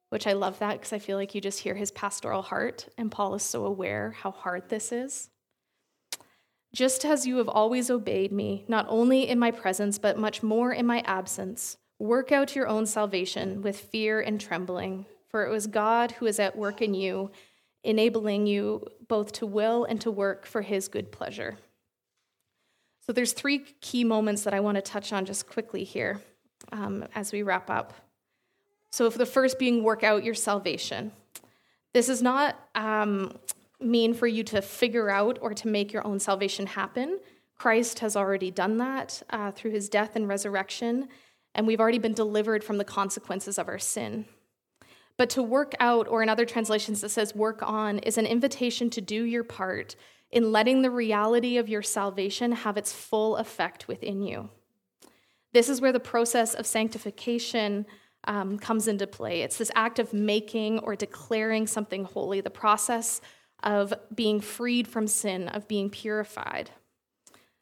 which 0.10 0.28
I 0.28 0.34
love 0.34 0.60
that 0.60 0.74
because 0.74 0.94
I 0.94 1.00
feel 1.00 1.18
like 1.18 1.34
you 1.34 1.42
just 1.42 1.60
hear 1.60 1.76
his 1.76 1.92
pastoral 1.92 2.42
heart, 2.42 2.88
and 2.98 3.12
Paul 3.12 3.36
is 3.36 3.44
so 3.44 3.66
aware 3.66 4.12
how 4.12 4.32
hard 4.32 4.70
this 4.70 4.92
is. 4.92 5.30
Just 6.74 7.06
as 7.06 7.28
you 7.28 7.38
have 7.38 7.50
always 7.50 7.92
obeyed 7.92 8.32
me, 8.32 8.66
not 8.68 8.86
only 8.90 9.28
in 9.28 9.38
my 9.38 9.52
presence, 9.52 10.00
but 10.00 10.18
much 10.18 10.42
more 10.42 10.72
in 10.72 10.86
my 10.86 11.02
absence, 11.02 11.78
Work 12.04 12.34
out 12.34 12.54
your 12.54 12.68
own 12.68 12.86
salvation 12.86 13.62
with 13.62 13.80
fear 13.80 14.20
and 14.20 14.42
trembling, 14.42 15.06
for 15.30 15.46
it 15.46 15.50
was 15.50 15.68
God 15.68 16.12
who 16.12 16.26
is 16.26 16.38
at 16.38 16.58
work 16.58 16.82
in 16.82 16.94
you, 16.94 17.32
enabling 17.84 18.46
you 18.46 18.86
both 19.08 19.32
to 19.34 19.46
will 19.46 19.86
and 19.86 20.02
to 20.02 20.12
work 20.12 20.46
for 20.46 20.62
his 20.62 20.90
good 20.90 21.14
pleasure. 21.14 21.58
So 23.06 23.14
there's 23.14 23.32
three 23.32 23.60
key 23.80 24.04
moments 24.04 24.44
that 24.44 24.54
I 24.54 24.60
want 24.60 24.76
to 24.76 24.82
touch 24.82 25.14
on 25.14 25.26
just 25.26 25.48
quickly 25.48 25.86
here 25.86 26.22
um, 26.74 27.06
as 27.16 27.32
we 27.32 27.44
wrap 27.44 27.70
up. 27.70 27.94
So, 28.92 29.08
the 29.10 29.26
first 29.26 29.58
being 29.58 29.84
work 29.84 30.04
out 30.04 30.26
your 30.26 30.34
salvation, 30.34 31.14
this 31.94 32.10
is 32.10 32.22
not 32.22 32.60
um, 32.76 33.38
mean 33.80 34.14
for 34.14 34.28
you 34.28 34.44
to 34.44 34.62
figure 34.62 35.10
out 35.10 35.40
or 35.42 35.54
to 35.54 35.68
make 35.70 35.94
your 35.94 36.06
own 36.06 36.20
salvation 36.20 36.68
happen. 36.68 37.20
Christ 37.56 38.00
has 38.00 38.18
already 38.18 38.52
done 38.52 38.78
that 38.80 39.24
uh, 39.30 39.52
through 39.52 39.72
his 39.72 39.88
death 39.88 40.16
and 40.16 40.28
resurrection 40.28 41.08
and 41.56 41.68
we've 41.68 41.80
already 41.80 42.00
been 42.00 42.14
delivered 42.14 42.64
from 42.64 42.78
the 42.78 42.84
consequences 42.84 43.58
of 43.58 43.68
our 43.68 43.80
sin. 43.80 44.26
But 45.18 45.30
to 45.32 45.44
work 45.44 45.74
out, 45.80 46.08
or 46.08 46.24
in 46.24 46.30
other 46.30 46.46
translations 46.46 47.02
that 47.02 47.10
says 47.10 47.36
work 47.36 47.62
on, 47.62 48.00
is 48.00 48.18
an 48.18 48.26
invitation 48.26 48.90
to 48.92 49.02
do 49.02 49.24
your 49.24 49.44
part 49.44 49.96
in 50.32 50.52
letting 50.52 50.82
the 50.82 50.90
reality 50.90 51.58
of 51.58 51.70
your 51.70 51.84
salvation 51.84 52.52
have 52.52 52.78
its 52.78 52.92
full 52.92 53.38
effect 53.38 53.88
within 53.88 54.24
you. 54.24 54.50
This 55.54 55.70
is 55.70 55.82
where 55.82 55.92
the 55.92 56.00
process 56.00 56.54
of 56.54 56.66
sanctification 56.66 57.86
um, 58.26 58.58
comes 58.58 58.88
into 58.88 59.06
play. 59.06 59.42
It's 59.42 59.58
this 59.58 59.72
act 59.76 60.00
of 60.00 60.14
making 60.14 60.80
or 60.80 60.96
declaring 60.96 61.68
something 61.68 62.06
holy, 62.06 62.42
the 62.42 62.50
process 62.50 63.22
of 63.62 63.94
being 64.14 64.42
freed 64.42 64.88
from 64.88 65.08
sin, 65.08 65.48
of 65.50 65.68
being 65.68 65.90
purified. 65.90 66.72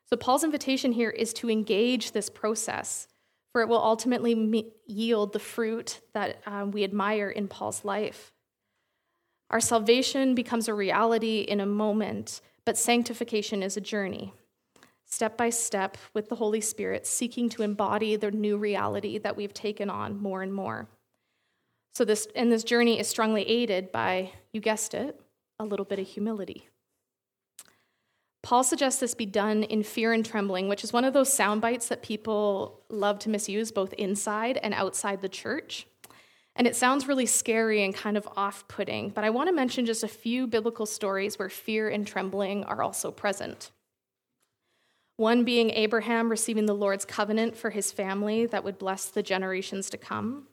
So, 0.06 0.17
Paul's 0.17 0.43
invitation 0.43 0.91
here 0.91 1.10
is 1.10 1.34
to 1.34 1.49
engage 1.49 2.12
this 2.12 2.30
process 2.30 3.08
for 3.51 3.62
it 3.62 3.67
will 3.67 3.82
ultimately 3.82 4.34
me- 4.34 4.71
yield 4.86 5.34
the 5.34 5.39
fruit 5.39 5.99
that 6.13 6.41
um, 6.45 6.71
we 6.71 6.84
admire 6.84 7.30
in 7.30 7.47
Paul's 7.47 7.84
life. 7.84 8.32
Our 9.49 9.60
salvation 9.60 10.36
becomes 10.36 10.67
a 10.67 10.73
reality 10.73 11.41
in 11.41 11.60
a 11.60 11.65
moment, 11.65 12.39
but 12.65 12.77
sanctification 12.77 13.62
is 13.62 13.75
a 13.75 13.82
journey, 13.82 14.34
step 15.12 15.38
by 15.38 15.50
step 15.50 15.97
with 16.13 16.30
the 16.30 16.36
Holy 16.36 16.62
Spirit, 16.62 17.06
seeking 17.06 17.50
to 17.50 17.62
embody 17.62 18.15
the 18.15 18.32
new 18.32 18.58
reality 18.58 19.17
that 19.19 19.36
we've 19.36 19.54
taken 19.54 19.89
on 19.89 20.21
more 20.21 20.41
and 20.41 20.54
more. 20.54 20.88
So, 21.93 22.06
this, 22.06 22.28
and 22.36 22.52
this 22.52 22.63
journey 22.63 23.00
is 23.00 23.08
strongly 23.08 23.47
aided 23.47 23.91
by, 23.91 24.32
you 24.54 24.62
guessed 24.62 24.93
it, 24.93 25.19
a 25.60 25.65
little 25.65 25.86
bit 25.86 26.00
of 26.00 26.08
humility. 26.08 26.69
Paul 28.41 28.63
suggests 28.63 29.02
this 29.02 29.13
be 29.13 29.26
done 29.26 29.63
in 29.63 29.84
fear 29.84 30.13
and 30.13 30.26
trembling, 30.26 30.67
which 30.67 30.84
is 30.84 30.93
one 30.93 31.06
of 31.06 31.13
those 31.13 31.32
sound 31.32 31.62
bites 31.62 31.89
that 31.89 32.02
people 32.02 32.82
love 32.89 33.19
to 33.19 33.30
misuse 33.30 33.71
both 33.71 33.93
inside 33.93 34.58
and 34.63 34.74
outside 34.74 35.21
the 35.21 35.30
church. 35.30 35.86
And 36.56 36.65
it 36.65 36.76
sounds 36.76 37.08
really 37.08 37.28
scary 37.28 37.84
and 37.84 37.93
kind 37.93 38.17
of 38.17 38.28
off 38.36 38.67
putting, 38.67 39.10
but 39.10 39.24
I 39.24 39.30
want 39.30 39.50
to 39.50 39.54
mention 39.54 39.86
just 39.86 40.04
a 40.04 40.08
few 40.08 40.47
biblical 40.47 40.86
stories 40.86 41.38
where 41.38 41.50
fear 41.50 41.89
and 41.89 42.08
trembling 42.08 42.63
are 42.63 42.82
also 42.82 43.12
present. 43.12 43.71
One 45.17 45.43
being 45.43 45.69
Abraham 45.71 46.30
receiving 46.30 46.65
the 46.65 46.74
Lord's 46.74 47.06
covenant 47.06 47.56
for 47.56 47.69
his 47.69 47.91
family 47.91 48.45
that 48.47 48.63
would 48.63 48.78
bless 48.78 49.06
the 49.06 49.24
generations 49.24 49.89
to 49.91 49.97
come. 49.97 50.47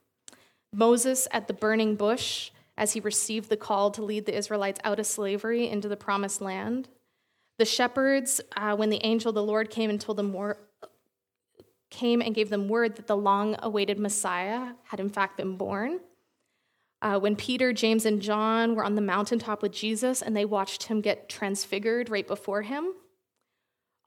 Moses 0.72 1.26
at 1.30 1.46
the 1.46 1.54
burning 1.54 1.96
bush 1.96 2.50
as 2.76 2.92
he 2.92 3.00
received 3.00 3.48
the 3.48 3.56
call 3.56 3.90
to 3.90 4.02
lead 4.02 4.26
the 4.26 4.36
Israelites 4.36 4.80
out 4.84 5.00
of 5.00 5.06
slavery 5.06 5.68
into 5.68 5.88
the 5.88 5.96
promised 5.96 6.40
land. 6.40 6.88
The 7.58 7.64
shepherds, 7.64 8.40
uh, 8.56 8.76
when 8.76 8.90
the 8.90 9.04
angel 9.04 9.32
the 9.32 9.42
Lord 9.42 9.68
came 9.68 9.90
and 9.90 10.00
told 10.00 10.18
them 10.18 10.30
more, 10.30 10.58
came 11.90 12.20
and 12.20 12.34
gave 12.34 12.50
them 12.50 12.68
word 12.68 12.96
that 12.96 13.06
the 13.06 13.16
long 13.16 13.56
awaited 13.62 13.98
Messiah 13.98 14.74
had 14.84 15.00
in 15.00 15.08
fact 15.08 15.36
been 15.36 15.56
born. 15.56 16.00
Uh, 17.00 17.18
when 17.18 17.36
Peter, 17.36 17.72
James, 17.72 18.04
and 18.04 18.20
John 18.20 18.74
were 18.74 18.84
on 18.84 18.94
the 18.94 19.00
mountaintop 19.00 19.62
with 19.62 19.72
Jesus 19.72 20.20
and 20.20 20.36
they 20.36 20.44
watched 20.44 20.84
him 20.84 21.00
get 21.00 21.28
transfigured 21.28 22.10
right 22.10 22.26
before 22.26 22.62
him. 22.62 22.92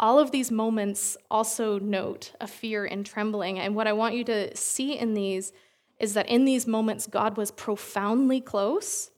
All 0.01 0.17
of 0.17 0.31
these 0.31 0.51
moments 0.51 1.15
also 1.29 1.77
note 1.77 2.33
a 2.41 2.47
fear 2.47 2.85
and 2.85 3.05
trembling. 3.05 3.59
And 3.59 3.75
what 3.75 3.87
I 3.87 3.93
want 3.93 4.15
you 4.15 4.23
to 4.25 4.57
see 4.57 4.97
in 4.97 5.13
these 5.13 5.53
is 5.99 6.15
that 6.15 6.27
in 6.27 6.43
these 6.43 6.65
moments, 6.65 7.05
God 7.05 7.37
was 7.37 7.51
profoundly 7.51 8.41
close 8.41 9.11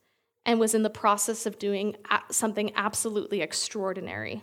and 0.44 0.60
was 0.60 0.74
in 0.74 0.82
the 0.82 0.90
process 0.90 1.46
of 1.46 1.58
doing 1.58 1.96
something 2.30 2.70
absolutely 2.76 3.40
extraordinary. 3.40 4.42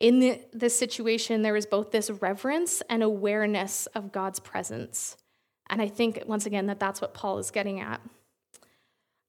In 0.00 0.20
the, 0.20 0.40
this 0.54 0.78
situation, 0.78 1.42
there 1.42 1.52
was 1.52 1.66
both 1.66 1.90
this 1.90 2.08
reverence 2.08 2.82
and 2.88 3.02
awareness 3.02 3.86
of 3.88 4.12
God's 4.12 4.40
presence. 4.40 5.18
And 5.68 5.82
I 5.82 5.88
think, 5.88 6.22
once 6.26 6.46
again, 6.46 6.66
that 6.68 6.80
that's 6.80 7.02
what 7.02 7.12
Paul 7.12 7.36
is 7.36 7.50
getting 7.50 7.80
at. 7.80 8.00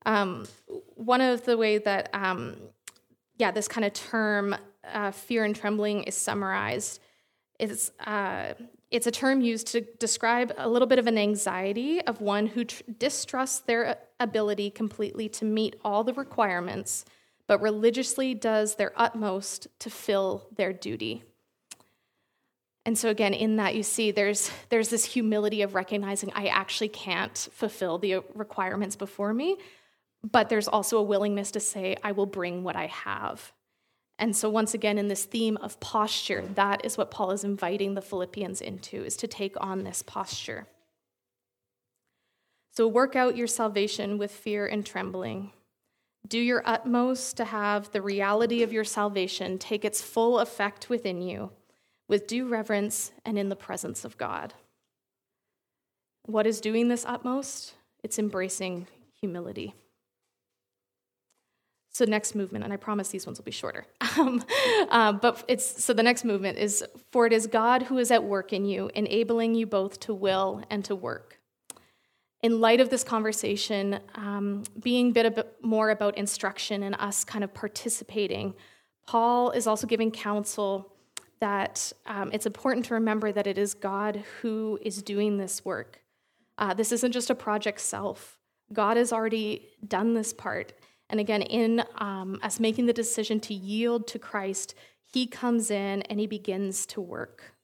Um, 0.05 0.47
one 0.95 1.19
of 1.19 1.43
the 1.43 1.57
way 1.57 1.79
that, 1.79 2.09
um, 2.13 2.55
yeah, 3.37 3.51
this 3.51 3.67
kind 3.67 3.83
of 3.83 3.91
term, 3.91 4.55
uh, 4.83 5.11
fear 5.11 5.43
and 5.43 5.55
trembling, 5.55 6.03
is 6.03 6.15
summarized 6.15 6.99
is 7.59 7.91
uh, 8.05 8.53
it's 8.89 9.05
a 9.05 9.11
term 9.11 9.41
used 9.41 9.67
to 9.67 9.81
describe 9.81 10.53
a 10.57 10.67
little 10.67 10.87
bit 10.87 10.97
of 10.97 11.05
an 11.05 11.17
anxiety 11.17 12.01
of 12.01 12.21
one 12.21 12.47
who 12.47 12.63
tr- 12.63 12.81
distrusts 12.97 13.59
their 13.59 13.97
ability 14.19 14.71
completely 14.71 15.29
to 15.29 15.45
meet 15.45 15.75
all 15.83 16.03
the 16.03 16.13
requirements, 16.13 17.05
but 17.45 17.61
religiously 17.61 18.33
does 18.33 18.75
their 18.75 18.93
utmost 18.95 19.67
to 19.79 19.89
fill 19.89 20.47
their 20.55 20.73
duty. 20.73 21.23
And 22.85 22.97
so 22.97 23.09
again, 23.09 23.33
in 23.33 23.57
that 23.57 23.75
you 23.75 23.83
see 23.83 24.09
there's 24.09 24.49
there's 24.69 24.89
this 24.89 25.05
humility 25.05 25.61
of 25.61 25.75
recognizing 25.75 26.31
I 26.33 26.47
actually 26.47 26.89
can't 26.89 27.37
fulfill 27.51 27.99
the 27.99 28.23
requirements 28.33 28.95
before 28.95 29.33
me, 29.33 29.57
but 30.23 30.49
there's 30.49 30.67
also 30.67 30.97
a 30.97 31.03
willingness 31.03 31.51
to 31.51 31.59
say, 31.59 31.97
I 32.03 32.13
will 32.13 32.25
bring 32.25 32.63
what 32.63 32.75
I 32.75 32.87
have. 32.87 33.51
And 34.19 34.35
so 34.35 34.49
once 34.49 34.73
again 34.73 34.97
in 34.97 35.07
this 35.07 35.23
theme 35.23 35.57
of 35.57 35.79
posture, 35.79 36.43
that 36.53 36.85
is 36.85 36.97
what 36.97 37.09
Paul 37.09 37.31
is 37.31 37.43
inviting 37.43 37.93
the 37.95 38.01
Philippians 38.01 38.59
into 38.61 39.03
is 39.03 39.15
to 39.17 39.27
take 39.27 39.55
on 39.59 39.83
this 39.83 40.03
posture. 40.03 40.67
So 42.71 42.87
work 42.87 43.15
out 43.15 43.37
your 43.37 43.47
salvation 43.47 44.17
with 44.17 44.31
fear 44.31 44.67
and 44.67 44.85
trembling. 44.85 45.53
Do 46.27 46.37
your 46.37 46.61
utmost 46.65 47.37
to 47.37 47.45
have 47.45 47.91
the 47.91 48.01
reality 48.01 48.61
of 48.61 48.73
your 48.73 48.83
salvation 48.83 49.57
take 49.57 49.85
its 49.85 50.01
full 50.01 50.39
effect 50.39 50.89
within 50.89 51.21
you 51.21 51.51
with 52.09 52.27
due 52.27 52.47
reverence 52.47 53.13
and 53.23 53.39
in 53.39 53.47
the 53.47 53.55
presence 53.55 54.03
of 54.03 54.17
God. 54.17 54.53
What 56.23 56.45
is 56.45 56.59
doing 56.59 56.89
this 56.89 57.05
utmost? 57.05 57.75
It's 58.03 58.19
embracing 58.19 58.87
humility. 59.21 59.75
So 61.91 62.05
next 62.05 62.35
movement, 62.35 62.63
and 62.63 62.71
I 62.71 62.77
promise 62.77 63.09
these 63.09 63.25
ones 63.25 63.39
will 63.39 63.45
be 63.45 63.51
shorter. 63.51 63.85
Um, 64.17 64.43
uh, 64.89 65.13
but 65.13 65.45
it's 65.47 65.81
so 65.81 65.93
the 65.93 66.03
next 66.03 66.25
movement 66.25 66.57
is 66.57 66.83
for 67.11 67.25
it 67.25 67.31
is 67.31 67.47
God 67.47 67.83
who 67.83 67.97
is 67.99 68.11
at 68.11 68.23
work 68.23 68.51
in 68.51 68.65
you, 68.65 68.89
enabling 68.95 69.55
you 69.55 69.65
both 69.65 69.99
to 70.01 70.13
will 70.13 70.61
and 70.69 70.83
to 70.85 70.95
work. 70.95 71.39
In 72.41 72.59
light 72.59 72.81
of 72.81 72.89
this 72.89 73.03
conversation, 73.03 73.99
um, 74.15 74.63
being 74.81 75.09
a 75.09 75.13
bit, 75.13 75.25
a 75.25 75.31
bit 75.31 75.55
more 75.61 75.89
about 75.89 76.17
instruction 76.17 76.83
and 76.83 76.95
us 76.95 77.23
kind 77.23 77.43
of 77.43 77.53
participating, 77.53 78.55
Paul 79.07 79.51
is 79.51 79.67
also 79.67 79.87
giving 79.87 80.11
counsel 80.11 80.93
that 81.39 81.91
um, 82.05 82.29
it's 82.33 82.45
important 82.45 82.85
to 82.85 82.95
remember 82.95 83.31
that 83.31 83.47
it 83.47 83.57
is 83.57 83.73
God 83.73 84.23
who 84.41 84.79
is 84.81 85.01
doing 85.01 85.37
this 85.37 85.63
work. 85.63 86.01
Uh, 86.57 86.73
this 86.73 86.91
isn't 86.91 87.11
just 87.11 87.29
a 87.29 87.35
project 87.35 87.79
self. 87.79 88.37
God 88.71 88.97
has 88.97 89.11
already 89.11 89.69
done 89.87 90.13
this 90.13 90.33
part. 90.33 90.73
And 91.09 91.19
again, 91.19 91.41
in 91.41 91.83
um, 91.97 92.39
us 92.43 92.59
making 92.59 92.85
the 92.85 92.93
decision 92.93 93.39
to 93.41 93.53
yield 93.53 94.07
to 94.07 94.19
Christ, 94.19 94.75
He 95.11 95.25
comes 95.25 95.71
in 95.71 96.03
and 96.03 96.19
He 96.19 96.27
begins 96.27 96.85
to 96.87 97.01
work. 97.01 97.55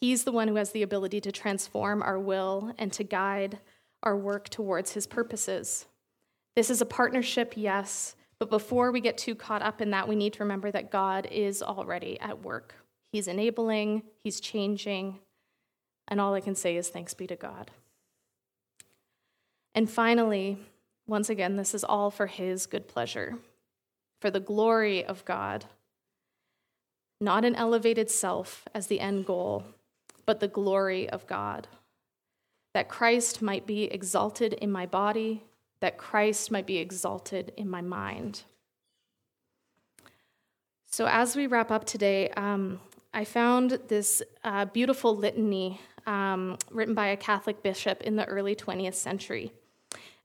He's 0.00 0.24
the 0.24 0.32
one 0.32 0.48
who 0.48 0.54
has 0.54 0.72
the 0.72 0.82
ability 0.82 1.20
to 1.22 1.32
transform 1.32 2.02
our 2.02 2.18
will 2.18 2.72
and 2.78 2.92
to 2.94 3.04
guide 3.04 3.58
our 4.02 4.16
work 4.16 4.48
towards 4.48 4.92
His 4.92 5.06
purposes. 5.06 5.86
This 6.56 6.70
is 6.70 6.80
a 6.80 6.86
partnership, 6.86 7.52
yes, 7.54 8.16
but 8.38 8.48
before 8.48 8.90
we 8.90 9.00
get 9.00 9.18
too 9.18 9.34
caught 9.34 9.60
up 9.60 9.82
in 9.82 9.90
that, 9.90 10.08
we 10.08 10.16
need 10.16 10.32
to 10.34 10.42
remember 10.42 10.70
that 10.70 10.90
God 10.90 11.28
is 11.30 11.62
already 11.62 12.18
at 12.20 12.42
work. 12.42 12.74
He's 13.12 13.28
enabling, 13.28 14.02
He's 14.24 14.40
changing, 14.40 15.18
and 16.08 16.20
all 16.20 16.34
I 16.34 16.40
can 16.40 16.54
say 16.54 16.76
is 16.76 16.88
thanks 16.88 17.12
be 17.12 17.26
to 17.26 17.36
God. 17.36 17.70
And 19.74 19.88
finally, 19.88 20.58
once 21.10 21.28
again, 21.28 21.56
this 21.56 21.74
is 21.74 21.82
all 21.82 22.08
for 22.08 22.28
His 22.28 22.66
good 22.66 22.86
pleasure, 22.86 23.34
for 24.20 24.30
the 24.30 24.38
glory 24.38 25.04
of 25.04 25.24
God. 25.24 25.64
Not 27.20 27.44
an 27.44 27.56
elevated 27.56 28.08
self 28.08 28.68
as 28.72 28.86
the 28.86 29.00
end 29.00 29.26
goal, 29.26 29.64
but 30.24 30.38
the 30.38 30.46
glory 30.46 31.10
of 31.10 31.26
God. 31.26 31.66
That 32.74 32.88
Christ 32.88 33.42
might 33.42 33.66
be 33.66 33.84
exalted 33.84 34.52
in 34.52 34.70
my 34.70 34.86
body, 34.86 35.42
that 35.80 35.98
Christ 35.98 36.52
might 36.52 36.64
be 36.64 36.78
exalted 36.78 37.52
in 37.56 37.68
my 37.68 37.80
mind. 37.80 38.44
So, 40.86 41.06
as 41.06 41.34
we 41.34 41.48
wrap 41.48 41.72
up 41.72 41.86
today, 41.86 42.28
um, 42.30 42.78
I 43.12 43.24
found 43.24 43.80
this 43.88 44.22
uh, 44.44 44.66
beautiful 44.66 45.16
litany 45.16 45.80
um, 46.06 46.56
written 46.70 46.94
by 46.94 47.08
a 47.08 47.16
Catholic 47.16 47.64
bishop 47.64 48.00
in 48.02 48.14
the 48.14 48.26
early 48.26 48.54
20th 48.54 48.94
century. 48.94 49.52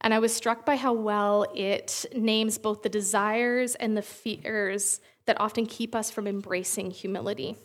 And 0.05 0.13
I 0.13 0.19
was 0.19 0.31
struck 0.31 0.67
by 0.67 0.75
how 0.75 0.93
well 0.93 1.47
it 1.55 2.05
names 2.15 2.59
both 2.59 2.83
the 2.83 2.89
desires 2.89 3.73
and 3.73 3.97
the 3.97 4.03
fears 4.03 5.01
that 5.25 5.41
often 5.41 5.65
keep 5.65 5.95
us 5.95 6.11
from 6.11 6.27
embracing 6.27 6.91
humility. 6.91 7.57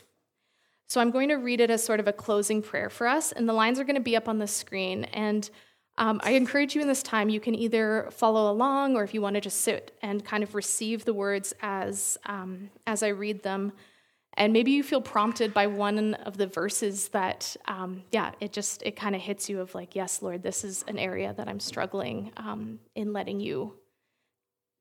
So 0.89 1.03
I'm 1.03 1.11
going 1.11 1.29
to 1.29 1.35
read 1.35 1.61
it 1.61 1.71
as 1.71 1.85
sort 1.85 2.01
of 2.01 2.09
a 2.09 2.15
closing 2.15 2.63
prayer 2.63 2.89
for 2.89 3.07
us, 3.07 3.31
and 3.31 3.47
the 3.47 3.53
lines 3.53 3.79
are 3.79 3.85
going 3.85 3.97
to 3.97 4.01
be 4.01 4.17
up 4.17 4.27
on 4.27 4.39
the 4.39 4.47
screen. 4.47 5.05
And 5.05 5.51
um, 5.99 6.19
I 6.25 6.31
encourage 6.31 6.75
you 6.75 6.81
in 6.81 6.89
this 6.89 7.03
time, 7.03 7.29
you 7.29 7.41
can 7.41 7.55
either 7.55 8.09
follow 8.11 8.51
along, 8.51 8.97
or 8.97 9.05
if 9.05 9.13
you 9.13 9.21
want 9.21 9.35
to 9.35 9.43
just 9.43 9.61
sit 9.61 9.95
and 10.01 10.25
kind 10.25 10.43
of 10.43 10.55
receive 10.55 11.05
the 11.05 11.13
words 11.13 11.53
as, 11.61 12.17
um, 12.25 12.71
as 12.87 13.03
I 13.03 13.09
read 13.09 13.43
them, 13.43 13.73
and 14.35 14.53
maybe 14.53 14.71
you 14.71 14.83
feel 14.83 15.01
prompted 15.01 15.53
by 15.53 15.67
one 15.67 16.15
of 16.15 16.37
the 16.37 16.47
verses 16.47 17.09
that 17.09 17.57
um, 17.67 18.03
yeah 18.11 18.33
it 18.41 18.53
just 18.53 18.83
it 18.83 18.97
kind 18.97 19.15
of 19.15 19.21
hits 19.21 19.49
you 19.49 19.61
of 19.61 19.75
like 19.75 19.95
yes 19.95 20.23
lord 20.23 20.43
this 20.43 20.65
is 20.65 20.85
an 20.89 20.99
area 20.99 21.35
that 21.37 21.49
i'm 21.49 21.61
struggling 21.61 22.33
um, 22.37 22.79
in 22.95 23.13
letting 23.13 23.41
you 23.41 23.75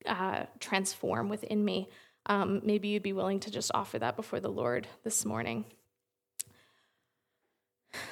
uh, 0.05 0.45
transform 0.59 1.29
within 1.29 1.63
me. 1.63 1.89
Um, 2.25 2.61
maybe 2.63 2.89
you'd 2.89 3.03
be 3.03 3.13
willing 3.13 3.39
to 3.41 3.51
just 3.51 3.71
offer 3.73 3.99
that 3.99 4.15
before 4.15 4.39
the 4.39 4.49
lord 4.49 4.87
this 5.03 5.25
morning. 5.25 5.65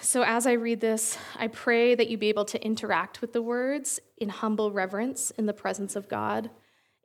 So 0.02 0.24
as 0.24 0.48
i 0.48 0.54
read 0.54 0.82
this 0.82 1.20
i 1.36 1.48
pray 1.48 1.94
that 1.94 2.10
you 2.10 2.18
be 2.18 2.30
able 2.30 2.46
to 2.46 2.66
interact 2.66 3.22
with 3.22 3.32
the 3.32 3.44
words 3.44 4.00
in 4.18 4.30
humble 4.30 4.72
reverence 4.72 5.32
in 5.32 5.46
the 5.46 5.54
presence 5.54 5.96
of 5.96 6.10
god 6.10 6.50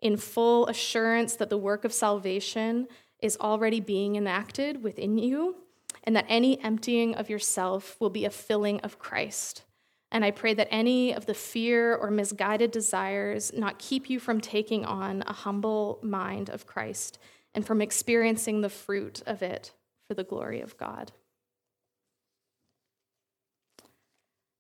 in 0.01 0.17
full 0.17 0.67
assurance 0.69 1.37
that 1.37 1.51
the 1.51 1.59
work 1.59 1.85
of 1.85 1.93
salvation 1.93 2.89
is 3.23 3.39
already 3.41 3.81
being 3.81 4.17
enacted 4.17 4.83
within 4.83 5.17
you, 5.17 5.57
and 6.05 6.15
that 6.17 6.27
any 6.29 6.63
emptying 6.63 7.15
of 7.15 7.31
yourself 7.31 7.97
will 8.01 8.11
be 8.11 8.25
a 8.25 8.31
filling 8.31 8.81
of 8.81 8.99
Christ. 8.99 9.63
And 10.11 10.25
I 10.25 10.31
pray 10.31 10.53
that 10.55 10.69
any 10.71 11.15
of 11.15 11.25
the 11.25 11.35
fear 11.35 11.95
or 11.95 12.11
misguided 12.11 12.71
desires 12.71 13.53
not 13.55 13.79
keep 13.79 14.11
you 14.11 14.21
from 14.21 14.41
taking 14.41 14.85
on 14.85 15.23
a 15.27 15.33
humble 15.33 15.99
mind 16.03 16.51
of 16.51 16.67
Christ 16.67 17.19
and 17.55 17.67
from 17.67 17.81
experiencing 17.81 18.61
the 18.61 18.69
fruit 18.69 19.23
of 19.27 19.43
it 19.43 19.73
for 20.07 20.15
the 20.15 20.25
glory 20.25 20.61
of 20.61 20.77
God. 20.77 21.13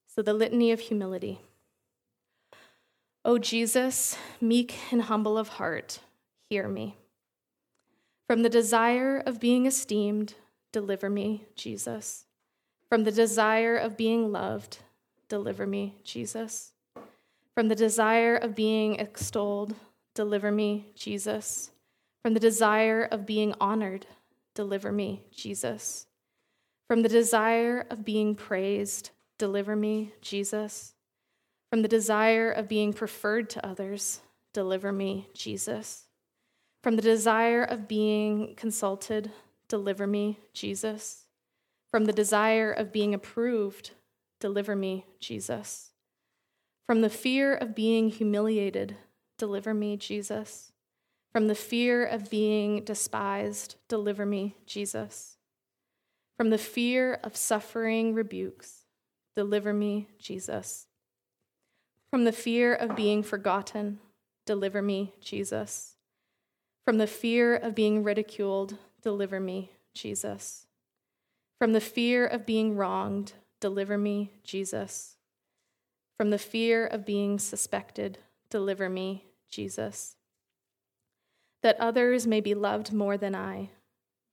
So, 0.07 0.23
the 0.23 0.35
litany 0.35 0.73
of 0.73 0.81
humility. 0.81 1.41
O 3.25 3.39
Jesus, 3.39 4.17
meek 4.41 4.75
and 4.91 5.03
humble 5.03 5.39
of 5.39 5.49
heart, 5.49 6.01
hear 6.49 6.69
me. 6.69 6.97
From 8.27 8.43
the 8.43 8.49
desire 8.49 9.23
of 9.25 9.41
being 9.41 9.67
esteemed, 9.67 10.35
deliver 10.73 11.11
me, 11.11 11.45
Jesus. 11.55 12.25
From 12.89 13.05
the 13.05 13.13
desire 13.13 13.77
of 13.77 13.97
being 13.97 14.33
loved, 14.33 14.79
deliver 15.29 15.67
me, 15.67 15.97
Jesus. 16.05 16.73
From 17.55 17.69
the 17.69 17.75
desire 17.75 18.37
of 18.37 18.55
being 18.55 18.97
extolled, 18.97 19.75
deliver 20.15 20.51
me, 20.51 20.93
Jesus. 20.95 21.71
From 22.23 22.35
the 22.35 22.41
desire 22.41 23.03
of 23.11 23.27
being 23.27 23.55
honored, 23.61 24.07
deliver 24.55 24.93
me, 24.93 25.25
Jesus. 25.31 26.07
From 26.89 27.03
the 27.03 27.09
desire 27.09 27.87
of 27.91 28.05
being 28.05 28.35
praised, 28.35 29.11
deliver 29.39 29.75
me, 29.75 30.13
Jesus. 30.21 30.95
From 31.71 31.83
the 31.83 31.89
desire 31.89 32.51
of 32.51 32.69
being 32.69 32.93
preferred 32.93 33.49
to 33.51 33.67
others, 33.67 34.21
deliver 34.53 34.93
me, 34.93 35.29
Jesus. 35.35 36.07
From 36.83 36.97
the 36.97 37.03
desire 37.03 37.63
of 37.63 37.87
being 37.87 38.55
consulted, 38.57 39.31
deliver 39.69 40.07
me, 40.07 40.41
Jesus. 40.53 41.27
From 41.93 42.07
the 42.07 42.13
desire 42.13 42.73
of 42.73 42.93
being 42.93 43.15
approved, 43.15 43.93
deliver 44.41 44.75
me, 44.75 45.07
Jesus. 45.21 45.91
From 46.87 47.01
the 47.01 47.11
fear 47.11 47.55
of 47.55 47.75
being 47.77 48.09
humiliated, 48.11 48.97
deliver 49.39 49.73
me, 49.73 49.97
Jesus. 49.97 50.73
From 51.33 51.47
the 51.47 51.55
fear 51.55 52.05
of 52.05 52.29
being 52.29 52.85
despised, 52.85 53.77
deliver 53.89 54.27
me, 54.27 54.57
Jesus. 54.67 55.37
From 56.37 56.51
the 56.51 56.59
fear 56.59 57.21
of 57.23 57.37
suffering 57.37 58.13
rebukes, 58.13 58.87
deliver 59.37 59.73
me, 59.73 60.09
Jesus. 60.19 60.89
From 62.11 62.25
the 62.25 62.33
fear 62.33 62.75
of 62.75 62.97
being 62.97 63.23
forgotten, 63.23 64.01
deliver 64.45 64.83
me, 64.83 65.15
Jesus. 65.21 65.92
From 66.85 66.99
the 66.99 67.07
fear 67.07 67.55
of 67.55 67.75
being 67.75 68.03
ridiculed, 68.03 68.77
deliver 69.03 69.39
me, 69.39 69.73
Jesus. 69.95 70.67
From 71.59 71.73
the 71.73 71.81
fear 71.81 72.27
of 72.27 72.45
being 72.45 72.77
wronged, 72.77 73.35
deliver 73.61 73.97
me, 73.97 74.33
Jesus. 74.43 75.17
From 76.17 76.31
the 76.31 76.39
fear 76.39 76.87
of 76.87 77.07
being 77.07 77.39
suspected, 77.39 78.19
deliver 78.51 78.89
me, 78.89 79.27
Jesus. 79.49 80.17
That 81.63 81.79
others 81.79 82.27
may 82.27 82.41
be 82.41 82.55
loved 82.55 82.93
more 82.93 83.17
than 83.17 83.35
I, 83.35 83.71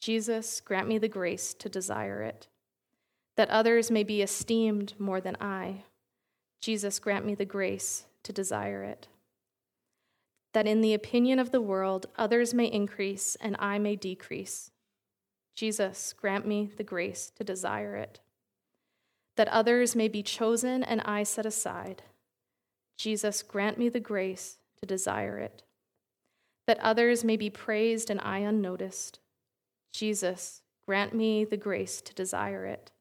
Jesus, 0.01 0.62
grant 0.62 0.88
me 0.88 0.97
the 0.97 1.07
grace 1.07 1.53
to 1.55 1.69
desire 1.69 2.23
it. 2.23 2.47
That 3.35 3.49
others 3.49 3.91
may 3.91 4.03
be 4.03 4.21
esteemed 4.21 4.93
more 4.97 5.21
than 5.21 5.38
I, 5.39 5.83
Jesus, 6.62 6.99
grant 6.99 7.25
me 7.25 7.35
the 7.35 7.45
grace 7.45 8.05
to 8.23 8.33
desire 8.33 8.83
it. 8.83 9.07
That 10.53 10.67
in 10.67 10.81
the 10.81 10.93
opinion 10.93 11.39
of 11.39 11.51
the 11.51 11.62
world, 11.62 12.07
others 12.17 12.53
may 12.53 12.65
increase 12.65 13.38
and 13.39 13.55
I 13.59 13.77
may 13.77 13.95
decrease. 13.95 14.71
Jesus, 15.55 16.13
grant 16.13 16.47
me 16.47 16.71
the 16.77 16.83
grace 16.83 17.31
to 17.38 17.43
desire 17.43 17.95
it. 17.95 18.19
That 19.35 19.47
others 19.49 19.95
may 19.95 20.07
be 20.07 20.23
chosen 20.23 20.83
and 20.83 21.01
I 21.01 21.23
set 21.23 21.45
aside. 21.45 22.03
Jesus, 22.97 23.43
grant 23.43 23.77
me 23.77 23.89
the 23.89 23.99
grace 23.99 24.57
to 24.79 24.85
desire 24.85 25.38
it. 25.38 25.63
That 26.67 26.79
others 26.79 27.23
may 27.23 27.38
be 27.38 27.49
praised 27.49 28.09
and 28.09 28.19
I 28.21 28.39
unnoticed. 28.39 29.19
Jesus, 29.91 30.62
grant 30.85 31.13
me 31.13 31.45
the 31.45 31.57
grace 31.57 32.01
to 32.01 32.13
desire 32.13 32.65
it 32.65 32.91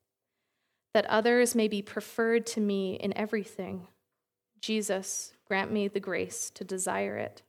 that 0.94 1.06
others 1.06 1.54
may 1.54 1.68
be 1.68 1.82
preferred 1.82 2.44
to 2.44 2.60
me 2.60 2.94
in 2.94 3.16
everything. 3.16 3.86
Jesus, 4.60 5.32
grant 5.48 5.72
me 5.72 5.88
the 5.88 6.00
grace 6.00 6.50
to 6.50 6.64
desire 6.64 7.16
it. 7.16 7.42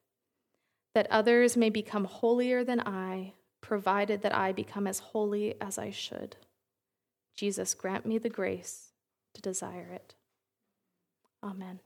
That 0.96 1.08
others 1.12 1.56
may 1.56 1.70
become 1.70 2.06
holier 2.06 2.64
than 2.64 2.80
I, 2.82 3.34
provided 3.62 4.22
that 4.22 4.36
I 4.36 4.52
become 4.52 4.88
as 4.88 5.00
holy 5.00 5.56
as 5.62 5.78
I 5.78 5.92
should. 5.92 6.38
Jesus, 7.36 7.74
grant 7.74 8.06
me 8.06 8.18
the 8.18 8.30
grace 8.30 8.94
to 9.34 9.42
desire 9.42 9.92
it. 9.94 10.16
Amen. 11.44 11.80